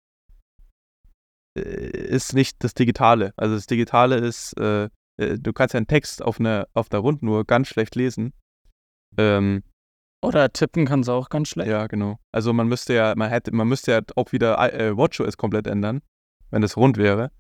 [1.56, 3.34] äh, äh, ist nicht das Digitale.
[3.38, 7.00] Also das Digitale ist, äh, äh, du kannst ja einen Text auf einer auf der
[7.00, 8.34] runden Uhr ganz schlecht lesen.
[9.18, 9.64] Ähm,
[10.22, 11.70] Oder tippen kann es auch ganz schlecht.
[11.70, 12.18] Ja, genau.
[12.32, 16.02] Also man müsste ja, man hätte, man müsste ja auch wieder äh, WatchOS komplett ändern,
[16.50, 17.32] wenn es rund wäre.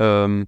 [0.00, 0.46] Ähm,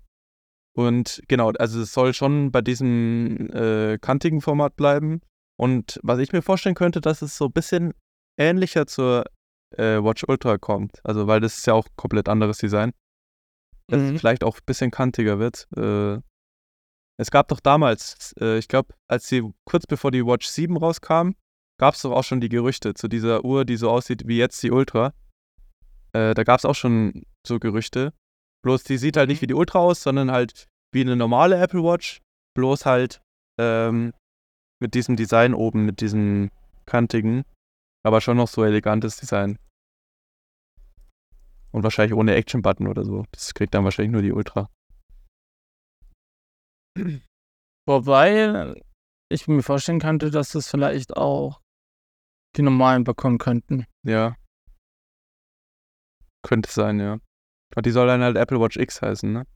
[0.76, 5.20] und genau, also es soll schon bei diesem äh, kantigen Format bleiben.
[5.58, 7.94] Und was ich mir vorstellen könnte, dass es so ein bisschen
[8.38, 9.24] ähnlicher zur
[9.76, 11.00] äh, Watch Ultra kommt.
[11.02, 12.92] Also weil das ist ja auch komplett anderes Design.
[13.88, 14.14] Dass Mhm.
[14.14, 15.66] es vielleicht auch ein bisschen kantiger wird.
[15.76, 16.20] Äh,
[17.18, 21.30] es gab doch damals, äh, ich glaube, als sie kurz bevor die Watch 7 rauskam,
[21.78, 24.62] gab es doch auch schon die Gerüchte zu dieser Uhr, die so aussieht wie jetzt
[24.62, 25.12] die Ultra.
[26.12, 28.12] Äh, da gab es auch schon so Gerüchte.
[28.62, 29.42] Bloß die sieht halt nicht Mhm.
[29.42, 32.20] wie die Ultra aus, sondern halt wie eine normale Apple Watch.
[32.54, 33.20] Bloß halt
[33.60, 34.12] ähm,
[34.80, 36.50] mit diesem Design oben, mit diesem
[36.86, 37.44] kantigen,
[38.04, 39.58] aber schon noch so elegantes Design.
[41.72, 43.24] Und wahrscheinlich ohne Action-Button oder so.
[43.32, 44.70] Das kriegt dann wahrscheinlich nur die Ultra.
[47.86, 48.74] Wobei
[49.30, 51.60] ich mir vorstellen könnte, dass das vielleicht auch
[52.56, 53.86] die normalen bekommen könnten.
[54.04, 54.36] Ja.
[56.42, 57.18] Könnte sein, ja.
[57.74, 59.46] Und die soll dann halt Apple Watch X heißen, ne?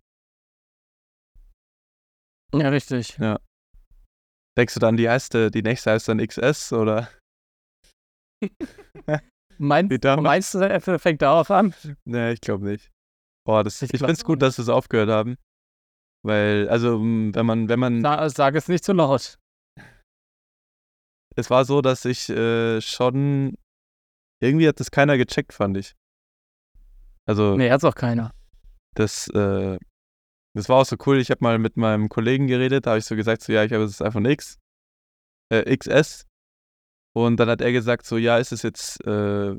[2.52, 3.16] Ja, richtig.
[4.58, 7.08] Denkst du dann, die heißt, äh, die nächste heißt dann XS oder?
[9.58, 9.88] Mein,
[10.20, 11.74] meinst du, Apple fängt darauf an?
[12.04, 12.90] Nee, ich glaube nicht.
[13.46, 15.36] Boah, das, Ich ich, finde es gut, dass sie es aufgehört haben.
[16.22, 19.38] Weil, also, wenn man, wenn man, Sa sag es nicht zu laut.
[21.36, 23.54] Es war so, dass ich äh, schon,
[24.40, 25.94] irgendwie hat das keiner gecheckt, fand ich.
[27.26, 28.32] Also, Nee, hat's auch keiner.
[28.94, 29.78] das, äh,
[30.54, 31.18] das war auch so cool.
[31.18, 33.72] Ich habe mal mit meinem Kollegen geredet, da habe ich so gesagt, so, ja, ich
[33.72, 34.58] habe das iPhone X,
[35.52, 36.26] äh, XS.
[37.14, 39.52] Und dann hat er gesagt, so, ja, ist es jetzt, äh,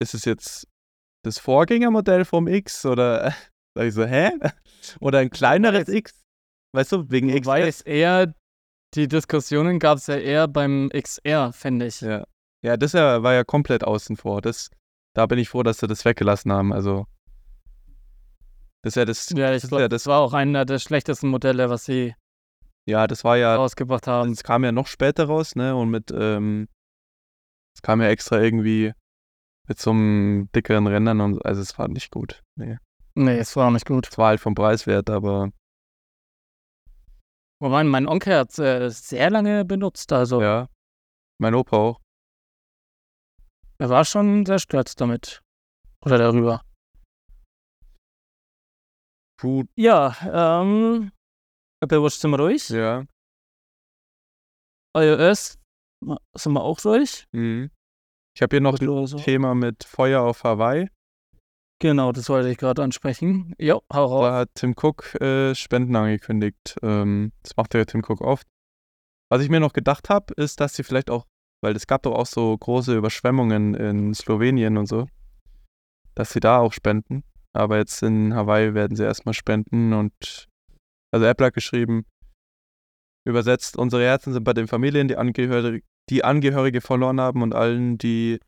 [0.00, 0.66] ist es jetzt
[1.24, 3.34] das Vorgängermodell vom X oder
[3.76, 4.30] sag ich so, hä?
[5.00, 6.22] Oder ein kleineres X?
[6.74, 7.80] Weißt du, wegen Wobei XS?
[7.80, 8.34] es eher,
[8.94, 12.00] die Diskussionen gab es ja eher beim XR, finde ich.
[12.00, 12.24] Ja.
[12.62, 14.42] Ja, das war ja komplett außen vor.
[14.42, 14.70] Das,
[15.14, 16.72] da bin ich froh, dass sie das weggelassen haben.
[16.72, 17.06] Also,
[18.82, 21.28] das ist ja das, Ja, ich glaube, ja das das, war auch einer der schlechtesten
[21.28, 22.14] Modelle, was sie
[22.88, 24.32] ja, das war ja rausgebracht haben.
[24.32, 25.76] Es kam ja noch später raus, ne?
[25.76, 26.68] Und mit, ähm,
[27.76, 28.94] es kam ja extra irgendwie
[29.68, 31.40] mit so einem dickeren Rändern und so.
[31.42, 32.42] Also es war nicht gut.
[32.56, 32.78] Nee.
[33.14, 34.08] Nee, es war auch nicht gut.
[34.10, 35.50] Es war halt vom Preiswert, aber
[37.60, 40.68] Wobei, mein Onkel hat es äh, sehr lange benutzt, also ja.
[41.40, 42.00] Mein Opa auch.
[43.78, 45.40] er war schon sehr stolz damit.
[46.04, 46.62] Oder darüber.
[49.40, 50.16] Gut, Ja,
[50.62, 51.12] ähm,
[51.80, 52.68] Apple sind wir durch.
[52.70, 53.04] ja.
[54.96, 55.58] iOS
[56.34, 57.26] sind wir auch durch.
[57.32, 57.70] Mhm.
[58.36, 60.88] Ich habe hier noch ein Also, Thema mit Feuer auf Hawaii.
[61.78, 63.54] Genau, das wollte ich gerade ansprechen.
[63.58, 64.22] Jo, hau raus.
[64.22, 66.76] Da hat Tim Cook äh, Spenden angekündigt.
[66.82, 68.46] Ähm, das macht ja Tim Cook oft.
[69.30, 71.26] Was ich mir noch gedacht habe, ist, dass sie vielleicht auch,
[71.62, 75.06] weil es gab doch auch so große Überschwemmungen in Slowenien und so,
[76.14, 77.24] dass sie da auch spenden.
[77.52, 80.48] Aber jetzt in Hawaii werden sie erstmal spenden und
[81.10, 82.04] also Apple hat geschrieben,
[83.26, 87.98] übersetzt, unsere Herzen sind bei den Familien, die Angehörige, die Angehörige verloren haben und allen,
[87.98, 88.40] die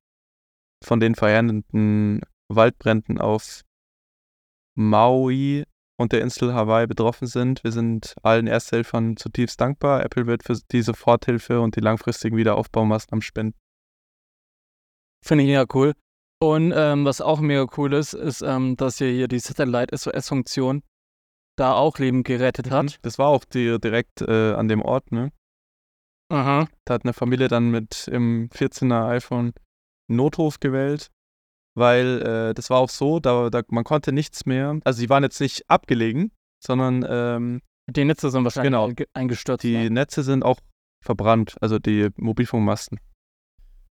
[0.82, 2.22] von den verheerenden
[2.54, 3.62] Waldbränden auf
[4.76, 5.64] Maui
[5.98, 7.62] und der Insel Hawaii betroffen sind.
[7.62, 10.02] Wir sind allen Ersthelfern zutiefst dankbar.
[10.04, 13.58] Apple wird für die Soforthilfe und die langfristigen Wiederaufbaumaßnahmen spenden.
[15.22, 15.92] Finde ich ja cool.
[16.42, 20.82] Und ähm, was auch mega cool ist, ist, ähm, dass hier, hier die Satellite SOS-Funktion
[21.58, 22.98] da auch Leben gerettet hat.
[23.02, 25.30] Das war auch die, direkt äh, an dem Ort, ne?
[26.30, 26.68] Aha.
[26.86, 29.52] Da hat eine Familie dann mit im 14er iPhone
[30.08, 31.10] einen Notruf gewählt,
[31.80, 34.78] weil äh, das war auch so, da, da man konnte nichts mehr.
[34.84, 36.30] Also sie waren jetzt nicht abgelegen,
[36.62, 38.86] sondern ähm, Die Netze sind wahrscheinlich Genau.
[38.86, 39.64] einge- eingestürzt.
[39.64, 39.90] Die ne?
[39.90, 40.60] Netze sind auch
[41.04, 43.00] verbrannt, also die Mobilfunkmasten.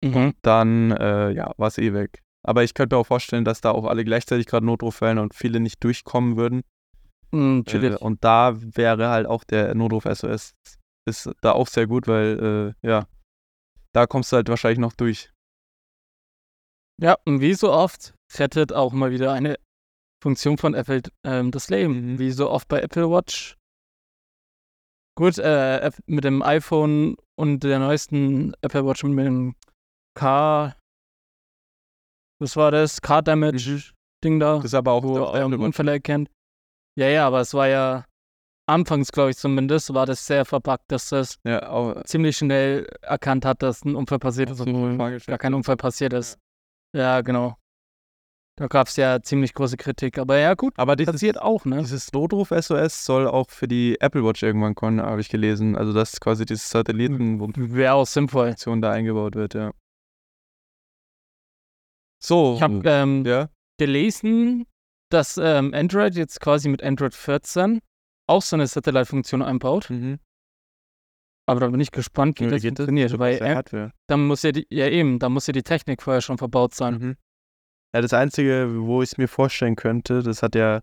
[0.05, 0.35] Mhm.
[0.43, 2.23] Dann, äh, ja, war es eh weg.
[2.47, 5.35] Aber ich könnte mir auch vorstellen, dass da auch alle gleichzeitig gerade Notruf wählen und
[5.35, 6.63] viele nicht durchkommen würden.
[7.33, 10.55] Mhm, Äh, und da wäre halt auch der Notruf SOS
[11.05, 13.07] ist da auch sehr gut, weil, äh, ja,
[13.95, 15.31] da kommst du halt wahrscheinlich noch durch.
[17.01, 19.57] Ja, und wie so oft rettet auch mal wieder eine
[20.23, 22.13] Funktion von Apple ähm, das Leben.
[22.15, 22.19] Mhm.
[22.19, 23.57] Wie so oft bei Apple Watch.
[25.17, 29.55] Gut, äh, mit dem iPhone und der neuesten Apple Watch mit dem
[30.17, 30.77] Car.
[32.41, 33.01] Was war das?
[33.01, 33.93] Car Damage
[34.25, 35.65] Ding da, Das ist aber auch wo Apple Watch.
[35.65, 36.31] Unfälle erkennt.
[36.97, 38.05] Ja, ja, aber es war ja
[38.69, 43.63] anfangs, glaube ich zumindest, war das sehr verpackt, dass das Ja, ziemlich schnell erkannt hat,
[43.63, 45.27] dass ein Unfall passiert ist, gestellt?
[45.27, 46.39] gar kein Unfall passiert ist.
[46.99, 47.57] Ja, genau.
[48.57, 50.19] Da gab es ja ziemlich große Kritik.
[50.19, 51.79] Aber ja, gut, aber dieses, passiert auch, ne?
[51.79, 55.77] dieses Notruf SOS soll auch für die Apple Watch irgendwann kommen, habe ich gelesen.
[55.77, 58.57] Also, dass quasi dieses Satellitenfunktion Wäre auch sinnvoll.
[58.81, 59.71] da eingebaut wird, ja.
[62.21, 64.67] So, Ich habe ähm, ja, gelesen,
[65.09, 67.79] dass ähm, Android jetzt quasi mit Android 14
[68.27, 69.89] auch so eine Satellite-Funktion einbaut.
[69.89, 70.19] mhm.
[71.49, 72.85] Aber da bin ich gespannt, wie Wie das geht das?
[72.87, 73.11] funktioniert.
[73.11, 73.93] So Weil der Hardware.
[74.07, 76.95] dann muss ja die, ja eben, da muss ja die Technik vorher schon verbaut sein.
[76.99, 77.17] Mhm.
[77.95, 80.83] Ja, das Einzige, wo ich es mir vorstellen könnte, das hat ja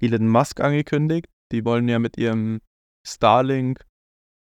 [0.00, 1.26] Elon Musk angekündigt.
[1.52, 2.60] Die wollen ja mit ihrem
[3.06, 3.84] Starlink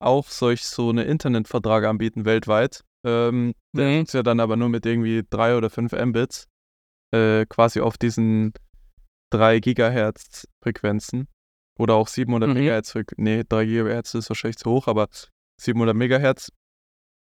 [0.01, 2.83] auch solch so einen Internetvertrag anbieten weltweit.
[3.05, 4.03] Ähm, der Mhm.
[4.03, 6.47] ist ja dann aber nur mit irgendwie drei oder fünf Mbits
[7.13, 8.53] äh, quasi auf diesen
[9.31, 11.27] 3 Gigahertz Frequenzen
[11.79, 12.55] oder auch 700 Mhm.
[12.55, 12.93] Megahertz.
[13.17, 15.07] Nee, 3 Gigahertz ist wahrscheinlich zu hoch, aber
[15.59, 16.49] 700 Megahertz,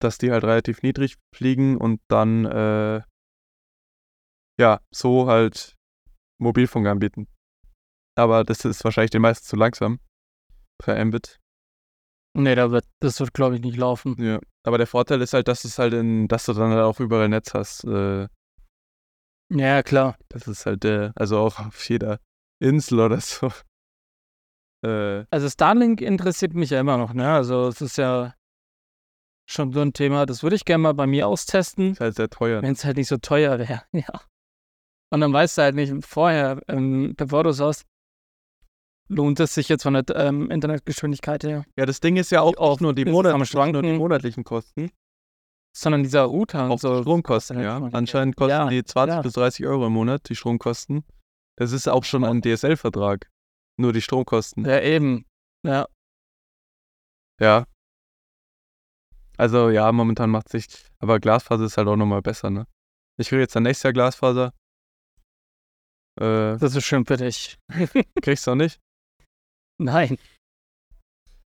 [0.01, 3.03] dass die halt relativ niedrig fliegen und dann äh,
[4.59, 5.75] ja, so halt
[6.41, 7.29] Mobilfunk anbieten.
[8.19, 10.01] Aber das ist wahrscheinlich den meisten zu langsam.
[10.79, 11.39] Per Mbit.
[12.35, 14.15] Nee, da wird, das wird, glaube ich, nicht laufen.
[14.23, 14.41] Ja.
[14.67, 17.29] Aber der Vorteil ist halt, dass es halt in, dass du dann halt auch überall
[17.29, 17.85] Netz hast.
[17.85, 18.29] Äh,
[19.51, 20.19] Ja, klar.
[20.29, 22.19] das ist halt der, also auch auf jeder
[22.59, 23.51] Insel oder so.
[24.85, 27.33] Äh, Also Starlink interessiert mich ja immer noch, ne?
[27.33, 28.35] Also es ist ja
[29.49, 32.29] schon so ein Thema, das würde ich gerne mal bei mir austesten, ist halt sehr
[32.29, 32.63] teuer.
[32.63, 34.21] wenn es halt nicht so teuer wäre, ja.
[35.11, 37.85] Und dann weißt du halt nicht vorher, ähm, bevor du es hast,
[39.09, 42.57] lohnt es sich jetzt von der ähm, Internetgeschwindigkeit her, Ja, das Ding ist ja auch,
[42.57, 43.37] Auch nur die, Monat,
[43.73, 44.91] nur die monatlichen Kosten,
[45.77, 46.97] sondern dieser Router und auch so.
[46.97, 47.77] die Stromkosten, ja.
[47.93, 49.23] Anscheinend kosten Ja, die 20 ja.
[49.23, 51.05] bis 30 Euro im Monat, die Stromkosten.
[51.57, 53.31] Das ist auch schon ein DSL-Vertrag.
[53.79, 54.65] Nur die Stromkosten.
[54.65, 55.27] Ja, eben.
[55.65, 55.87] Ja,
[57.41, 57.67] Ja.
[59.37, 60.67] Also ja, momentan macht sich,
[60.99, 62.67] aber Glasfaser ist halt auch nochmal besser, ne?
[63.19, 64.55] Ich krieg jetzt dann nächstes Jahr Glasfaser.
[66.19, 67.59] Äh, das ist schön für dich.
[68.23, 68.81] kriegst du auch nicht?
[69.79, 70.17] Nein.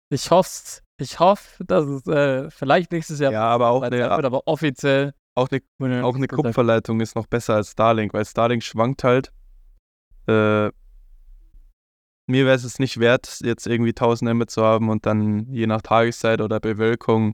[0.09, 4.25] Ich hoffe, ich hoffe, dass es äh, vielleicht nächstes Jahr Ja, aber auch eine, wird,
[4.25, 5.13] aber offiziell.
[5.35, 6.27] auch eine, auch eine.
[6.27, 9.31] Kupferleitung ist noch besser als Starlink, weil Starlink schwankt halt.
[10.27, 10.71] Äh,
[12.27, 15.81] mir wäre es nicht wert, jetzt irgendwie 1000 Mbit zu haben und dann je nach
[15.81, 17.33] Tageszeit oder Bewölkung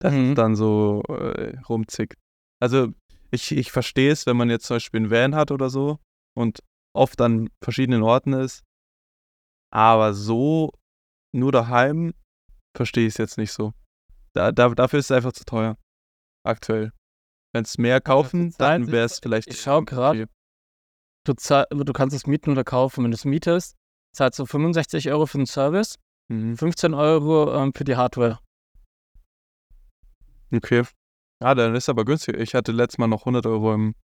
[0.00, 0.30] dass Mhm.
[0.30, 2.18] es dann so äh, rumzickt.
[2.60, 2.88] Also
[3.30, 5.98] ich, ich verstehe es, wenn man jetzt zum Beispiel einen Van hat oder so
[6.36, 6.60] und
[6.94, 8.62] oft an verschiedenen Orten ist.
[9.72, 10.72] Aber so
[11.34, 12.12] nur daheim
[12.76, 13.72] verstehe ich es jetzt nicht so.
[14.34, 15.76] Da, da, dafür ist es einfach zu teuer.
[16.46, 16.92] Aktuell.
[17.54, 19.48] Wenn es mehr kaufen, dann wäre es vielleicht.
[19.48, 20.16] ich schau grad.
[20.16, 20.26] okay.
[21.24, 21.32] Du,
[21.84, 23.04] du kannst es mieten oder kaufen.
[23.04, 23.74] Wenn du es mietest,
[24.14, 25.96] zahlst du 65 Euro für den Service,
[26.30, 26.56] Mhm.
[26.56, 28.38] 15 Euro ähm, für die Hardware.
[30.52, 30.84] Okay.
[31.42, 32.36] Ah, dann ist aber günstig.
[32.38, 33.94] Ich hatte letztes Mal noch 100 Euro im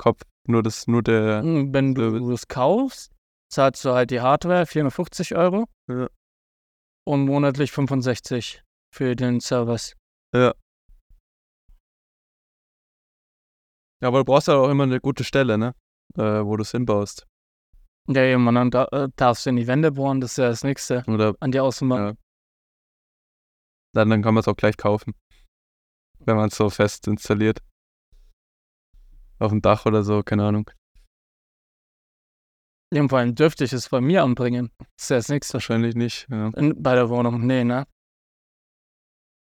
[0.00, 0.22] Kopf.
[0.46, 1.40] Nur das, nur der.
[1.42, 3.10] Und Wenn du es kaufst,
[3.52, 6.08] zahlst du halt die Hardware 450 Euro Ja.
[7.04, 8.62] und monatlich 65
[8.94, 9.96] für den Service.
[10.32, 10.54] Ja,
[14.00, 15.74] aber du brauchst halt auch immer eine gute Stelle, ne?
[16.16, 17.26] Äh, wo du es hinbaust.
[18.10, 20.48] Ja, ja, man, dann da, äh, darfst du in die Wände bohren, das ist ja
[20.48, 22.16] das Nächste Oder an die Außenwand.
[22.16, 22.24] Ja.
[23.92, 25.14] dann, dann kann man es auch gleich kaufen.
[26.20, 27.60] Wenn man es so fest installiert.
[29.38, 30.70] Auf dem Dach oder so, keine Ahnung.
[32.92, 33.06] Ja.
[33.08, 34.70] vor allem dürfte ich es bei mir anbringen.
[34.78, 35.54] Das ist ja das Nächste.
[35.54, 36.26] Wahrscheinlich nicht.
[36.30, 36.48] Ja.
[36.56, 37.46] In, bei der Wohnung.
[37.46, 37.86] Nee, ne?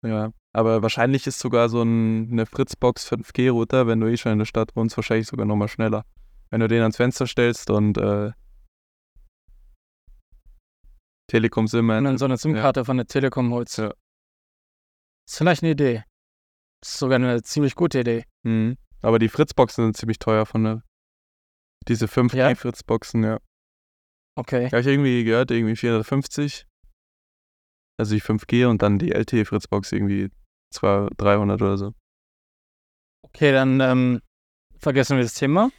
[0.05, 0.31] ja.
[0.53, 4.45] Aber wahrscheinlich ist sogar so ein, eine Fritzbox 5G-Router, wenn du eh schon in der
[4.45, 6.05] Stadt wohnst, wahrscheinlich sogar nochmal schneller.
[6.51, 8.31] Wenn du den ans Fenster stellst und äh,
[11.31, 13.77] Telekom SIM Und dann so eine SIM-Karte von der Telekom holst.
[13.77, 13.93] Ja.
[15.25, 16.03] Ist vielleicht eine Idee.
[16.83, 18.25] Ist sogar eine ziemlich gute Idee.
[18.43, 18.77] Mhm.
[19.01, 20.83] Aber die Fritzboxen sind ziemlich teuer von der.
[21.87, 22.53] Diese 5G Ja?
[22.53, 23.39] Fritzboxen, ja.
[24.35, 24.63] Okay.
[24.65, 26.67] Ja, hab ich irgendwie gehört, irgendwie 450.
[27.97, 30.29] Also die 5G und dann die LTE Fritzbox irgendwie
[30.73, 31.93] 200, 300 oder so.
[33.21, 34.21] Okay, dann ähm,
[34.77, 35.69] vergessen wir das Thema.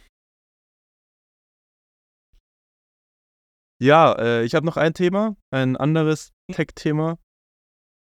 [3.83, 7.17] Ja, äh, ich habe noch ein Thema, ein anderes Tech-Thema.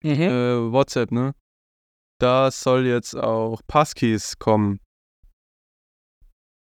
[0.04, 0.12] Mhm.
[0.12, 1.34] Äh, WhatsApp, ne?
[2.20, 4.82] Da soll jetzt auch Passkeys kommen.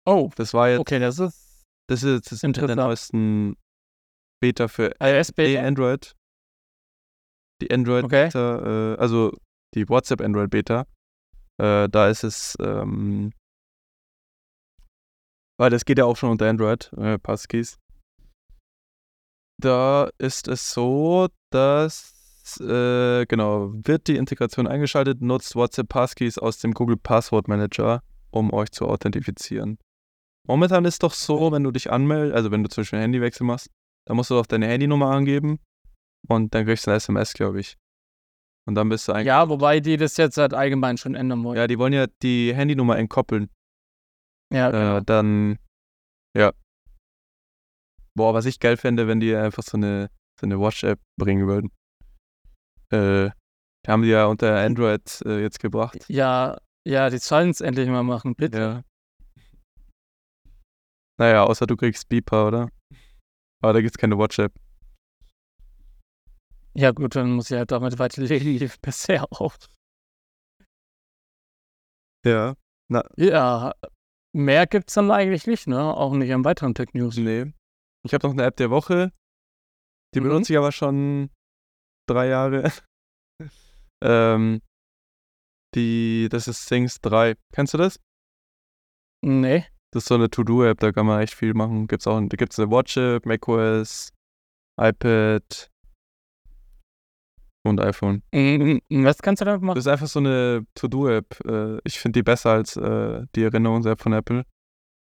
[0.05, 3.57] Oh, Das war jetzt, okay, das ist das ist jetzt das der neuesten
[4.43, 5.63] Beta für iOS Beta.
[5.63, 6.17] Android.
[7.63, 8.27] Die Android Okay.
[8.27, 9.33] Beta, äh, also
[9.75, 10.87] die WhatsApp Android Beta.
[11.63, 13.33] Äh, da ist es, ähm,
[15.57, 17.79] weil das geht ja auch schon unter Android, äh, Passkeys.
[19.61, 26.59] Da ist es so, dass, äh, genau, wird die Integration eingeschaltet, nutzt WhatsApp Passkeys aus
[26.59, 29.79] dem Google Passwort Manager, um euch zu authentifizieren.
[30.47, 33.45] Momentan ist doch so, wenn du dich anmeldest, also wenn du zum Beispiel einen Handywechsel
[33.45, 33.69] machst,
[34.07, 35.59] dann musst du doch deine Handynummer angeben
[36.29, 37.77] und dann kriegst du eine SMS, glaube ich.
[38.67, 39.27] Und dann bist du eigentlich.
[39.27, 41.57] Ja, wobei die das jetzt halt allgemein schon ändern wollen.
[41.57, 43.51] Ja, die wollen ja die Handynummer entkoppeln.
[44.53, 44.97] Ja, genau.
[44.99, 45.59] Äh, dann,
[46.37, 46.53] ja.
[48.19, 50.11] Boah, was ich geil fände, wenn die einfach so eine,
[50.41, 51.71] so eine Watch-App bringen würden.
[52.91, 53.31] Äh,
[53.87, 56.05] die haben die ja unter Android äh, jetzt gebracht.
[56.09, 58.59] ja, ja, die sollen es endlich mal machen, bitte.
[58.59, 58.83] Ja.
[61.17, 62.71] Naja, außer du kriegst Beeper, oder?
[63.63, 64.53] Aber da gibt's keine Watch-App.
[66.75, 69.55] Ja, gut, dann muss ich halt damit weiterleben wie bisher auch.
[72.27, 72.57] Ja.
[73.17, 73.75] Ja,
[74.33, 75.95] mehr gibt's dann eigentlich nicht, ne?
[75.95, 77.17] Auch nicht am weiteren Tech News.
[77.17, 77.53] Nee.
[78.09, 79.13] Ich habe noch eine App der Woche.
[80.15, 80.25] Die Mhm.
[80.25, 81.29] benutze ich aber schon
[82.09, 82.73] drei Jahre.
[84.03, 84.63] ähm,
[85.75, 87.35] die, das ist Things 3.
[87.53, 88.01] Kennst du das?
[89.23, 89.67] Nee.
[89.93, 91.87] Das ist so eine To-Do-App, da kann man echt viel machen.
[91.87, 94.11] Gibt's auch, da gibt's eine Watch-App, macOS,
[94.81, 95.71] iPad
[97.67, 98.23] und iPhone.
[98.33, 99.79] Mm, Was kannst du damit Das machen?
[99.79, 101.45] ist einfach so eine To-Do-App.
[101.45, 104.45] Äh, ich finde die besser als äh, die Erinnerungs-App von Apple.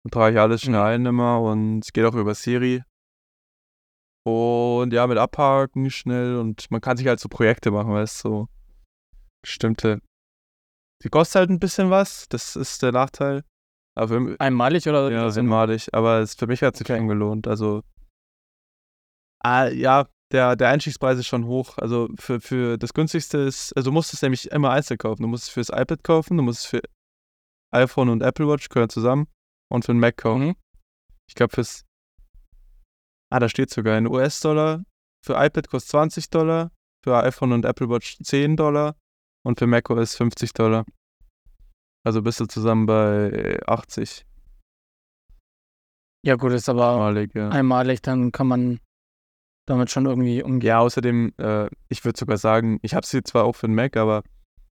[0.04, 0.86] Da trage ich alles schnell Mhm.
[0.86, 2.84] ein immer und es geht auch über Siri.
[4.24, 8.30] Und ja, mit Abhaken schnell und man kann sich halt so Projekte machen, weißt du,
[8.30, 8.48] so
[9.44, 10.00] bestimmte.
[11.04, 13.44] Die kostet halt ein bisschen was, das ist der Nachteil.
[13.98, 15.12] Für, Einmalig oder?
[15.12, 15.94] ja, einmalig.
[15.94, 17.06] Aber es, für mich hat es sich Okay.
[17.06, 17.48] gelohnt.
[17.48, 17.82] Also,
[19.44, 21.78] ah, ja, der, der Einstiegspreis ist schon hoch.
[21.78, 25.24] Also für, für das günstigste ist, also du musst es nämlich immer einzeln kaufen.
[25.24, 26.82] Du musst es fürs iPad kaufen, du musst es für
[27.74, 29.28] iPhone und Apple Watch gehören zusammen
[29.72, 30.48] und für den Mac kaufen.
[30.48, 30.56] Mhm.
[31.28, 31.86] Ich glaube fürs,
[33.32, 34.84] ah, da steht sogar in US-Dollar.
[35.26, 36.72] Für iPad kostet 20 Dollar,
[37.04, 38.96] für iPhone und Apple Watch 10 Dollar
[39.46, 40.86] und für macOS 50 Dollar.
[42.04, 44.26] Also bist du zusammen bei äh, 80
[46.26, 47.50] Ja, gut, ist aber malig, ja.
[47.50, 48.80] einmalig, dann kann man
[49.68, 50.68] damit schon irgendwie umgehen.
[50.68, 53.96] Ja, außerdem, äh, ich würde sogar sagen, ich habe sie zwar auch für den Mac,
[53.98, 54.24] aber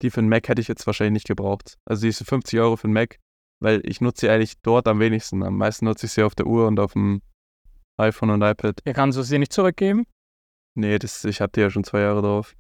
[0.03, 1.79] die für den Mac hätte ich jetzt wahrscheinlich nicht gebraucht.
[1.85, 3.19] Also diese 50 Euro für den Mac,
[3.63, 5.43] weil ich nutze sie eigentlich dort am wenigsten.
[5.43, 7.23] Am meisten nutze ich sie auf der Uhr und auf dem
[7.97, 8.81] iPhone und iPad.
[8.85, 10.07] Ja, kannst du sie nicht zurückgeben?
[10.75, 12.57] Nee, das, ich hatte ja schon zwei Jahre drauf.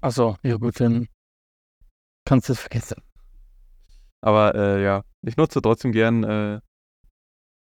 [0.00, 1.08] Achso, ja gut, dann
[2.26, 3.02] kannst du es vergessen.
[4.20, 6.24] Aber äh, ja, ich nutze trotzdem gern.
[6.24, 6.60] Äh,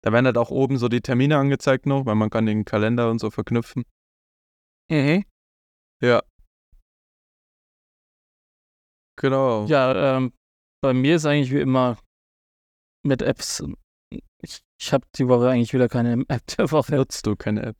[0.02, 3.10] da werden halt auch oben so die Termine angezeigt noch, weil man kann den Kalender
[3.10, 3.84] und so verknüpfen.
[4.90, 5.24] Mhm.
[6.00, 6.22] Ja.
[9.16, 9.66] Genau.
[9.66, 10.32] Ja, ähm,
[10.82, 11.98] bei mir ist eigentlich wie immer
[13.06, 13.62] mit Apps.
[14.42, 16.96] Ich, ich habe die Woche eigentlich wieder keine App der Woche.
[16.96, 17.76] Nutzt du keine App?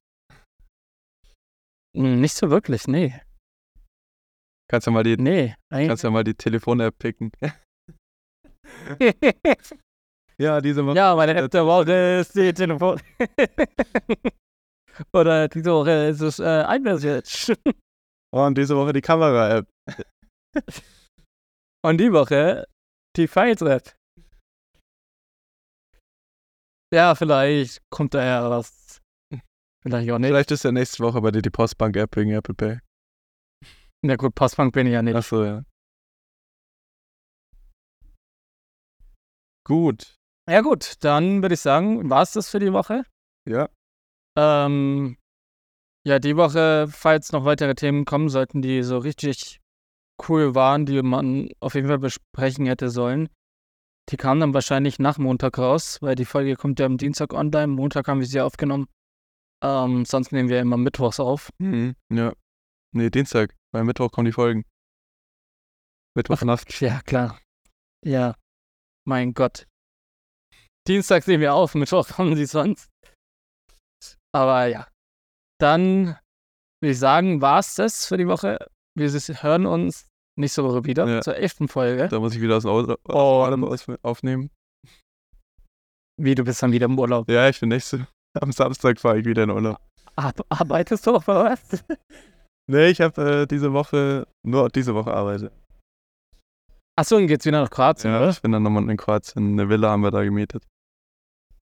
[1.97, 3.21] Hm, Nicht so wirklich, nee.
[4.71, 7.33] Kannst ja mal die, Nee, kannst ja mal die Telefon-App picken.
[10.39, 10.97] ja, diese Woche.
[10.97, 13.01] ja, meine App der Woche ist die Telefon.
[15.13, 17.53] Oder diese Woche ist es äh, iMessage.
[18.33, 19.67] Und diese Woche die Kamera-App.
[21.83, 22.65] Und die Woche
[23.17, 23.97] die Files-App.
[26.93, 29.01] Ja, vielleicht kommt da ja was.
[29.83, 30.29] Vielleicht auch nicht.
[30.29, 32.81] Vielleicht ist ja nächste Woche bei dir die Postbank-App wegen Apple Pay.
[34.03, 35.15] Na gut, Postbank bin ich ja nicht.
[35.15, 35.65] Achso, ja.
[39.67, 40.17] Gut.
[40.49, 43.05] Ja gut, dann würde ich sagen, war es das für die Woche.
[43.49, 43.69] Ja.
[44.37, 45.17] Ähm,
[46.07, 49.60] ja, die Woche, falls noch weitere Themen kommen sollten, die so richtig
[50.29, 53.29] cool waren, die man auf jeden Fall besprechen hätte sollen,
[54.11, 57.69] die kamen dann wahrscheinlich nach Montag raus, weil die Folge kommt ja am Dienstag online.
[57.69, 58.89] Montag haben wir sie aufgenommen.
[59.63, 61.51] Ähm, sonst nehmen wir immer mittwochs auf.
[61.59, 61.95] Mhm.
[62.13, 62.33] Ja.
[62.93, 63.55] Nee, Dienstag.
[63.73, 64.65] Weil Mittwoch kommen die Folgen.
[66.17, 66.81] Mittwochnacht.
[66.81, 67.41] Ja, klar.
[68.05, 68.35] Ja,
[69.07, 69.69] mein Gott.
[70.89, 72.91] Dienstag nehmen wir auf, Mittwoch kommen sie sonst.
[74.35, 74.89] Aber ja.
[75.61, 76.19] Dann
[76.83, 78.67] würde ich sagen, war es das für die Woche.
[78.97, 81.21] Wir hören uns nächste Woche wieder Ja.
[81.21, 82.09] zur elften Folge.
[82.09, 82.97] Da muss ich wieder aus dem Auto
[83.67, 84.51] aus- aufnehmen.
[86.21, 87.29] Wie, du bist dann wieder im Urlaub.
[87.31, 88.07] Ja, ich bin nächste.
[88.41, 89.79] Am Samstag fahre ich wieder in Urlaub.
[90.17, 91.61] Ar arbeitest du auf was?
[92.71, 95.51] Nee, ich habe äh, diese Woche, nur diese Woche arbeite.
[96.97, 98.31] Achso, und geht's wieder nach Kroatien, Ja, oder?
[98.31, 99.55] ich bin dann nochmal in Kroatien.
[99.59, 100.63] Eine Villa haben wir da gemietet.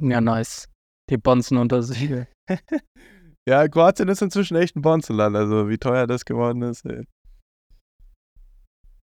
[0.02, 0.68] Ja, nice.
[1.08, 2.10] Die Bonzen unter sich.
[3.48, 5.34] Ja, Kroatien ist inzwischen echt ein Bonzenland.
[5.34, 6.84] Also wie teuer das geworden ist.
[6.84, 7.06] Ey.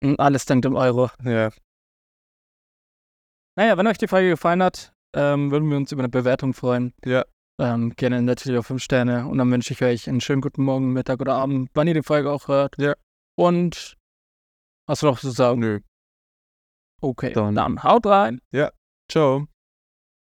[0.05, 1.11] Und alles dank dem Euro.
[1.24, 1.50] Ja,
[3.57, 6.92] Naja, wenn euch die Folge gefallen hat, ähm, würden wir uns über eine Bewertung freuen.
[7.05, 7.24] Ja.
[7.61, 9.26] Ähm, gerne natürlich auf 5 Sterne.
[9.28, 12.02] Und dann wünsche ich euch einen schönen guten Morgen, Mittag oder Abend, wann ihr die
[12.02, 12.74] Folge auch hört.
[12.78, 12.94] Ja.
[13.38, 13.96] Und
[14.88, 15.61] hast du noch zu sagen?
[15.61, 15.80] nö.
[17.00, 18.40] Okay, Dann- dann haut rein.
[19.11, 19.46] Ciao.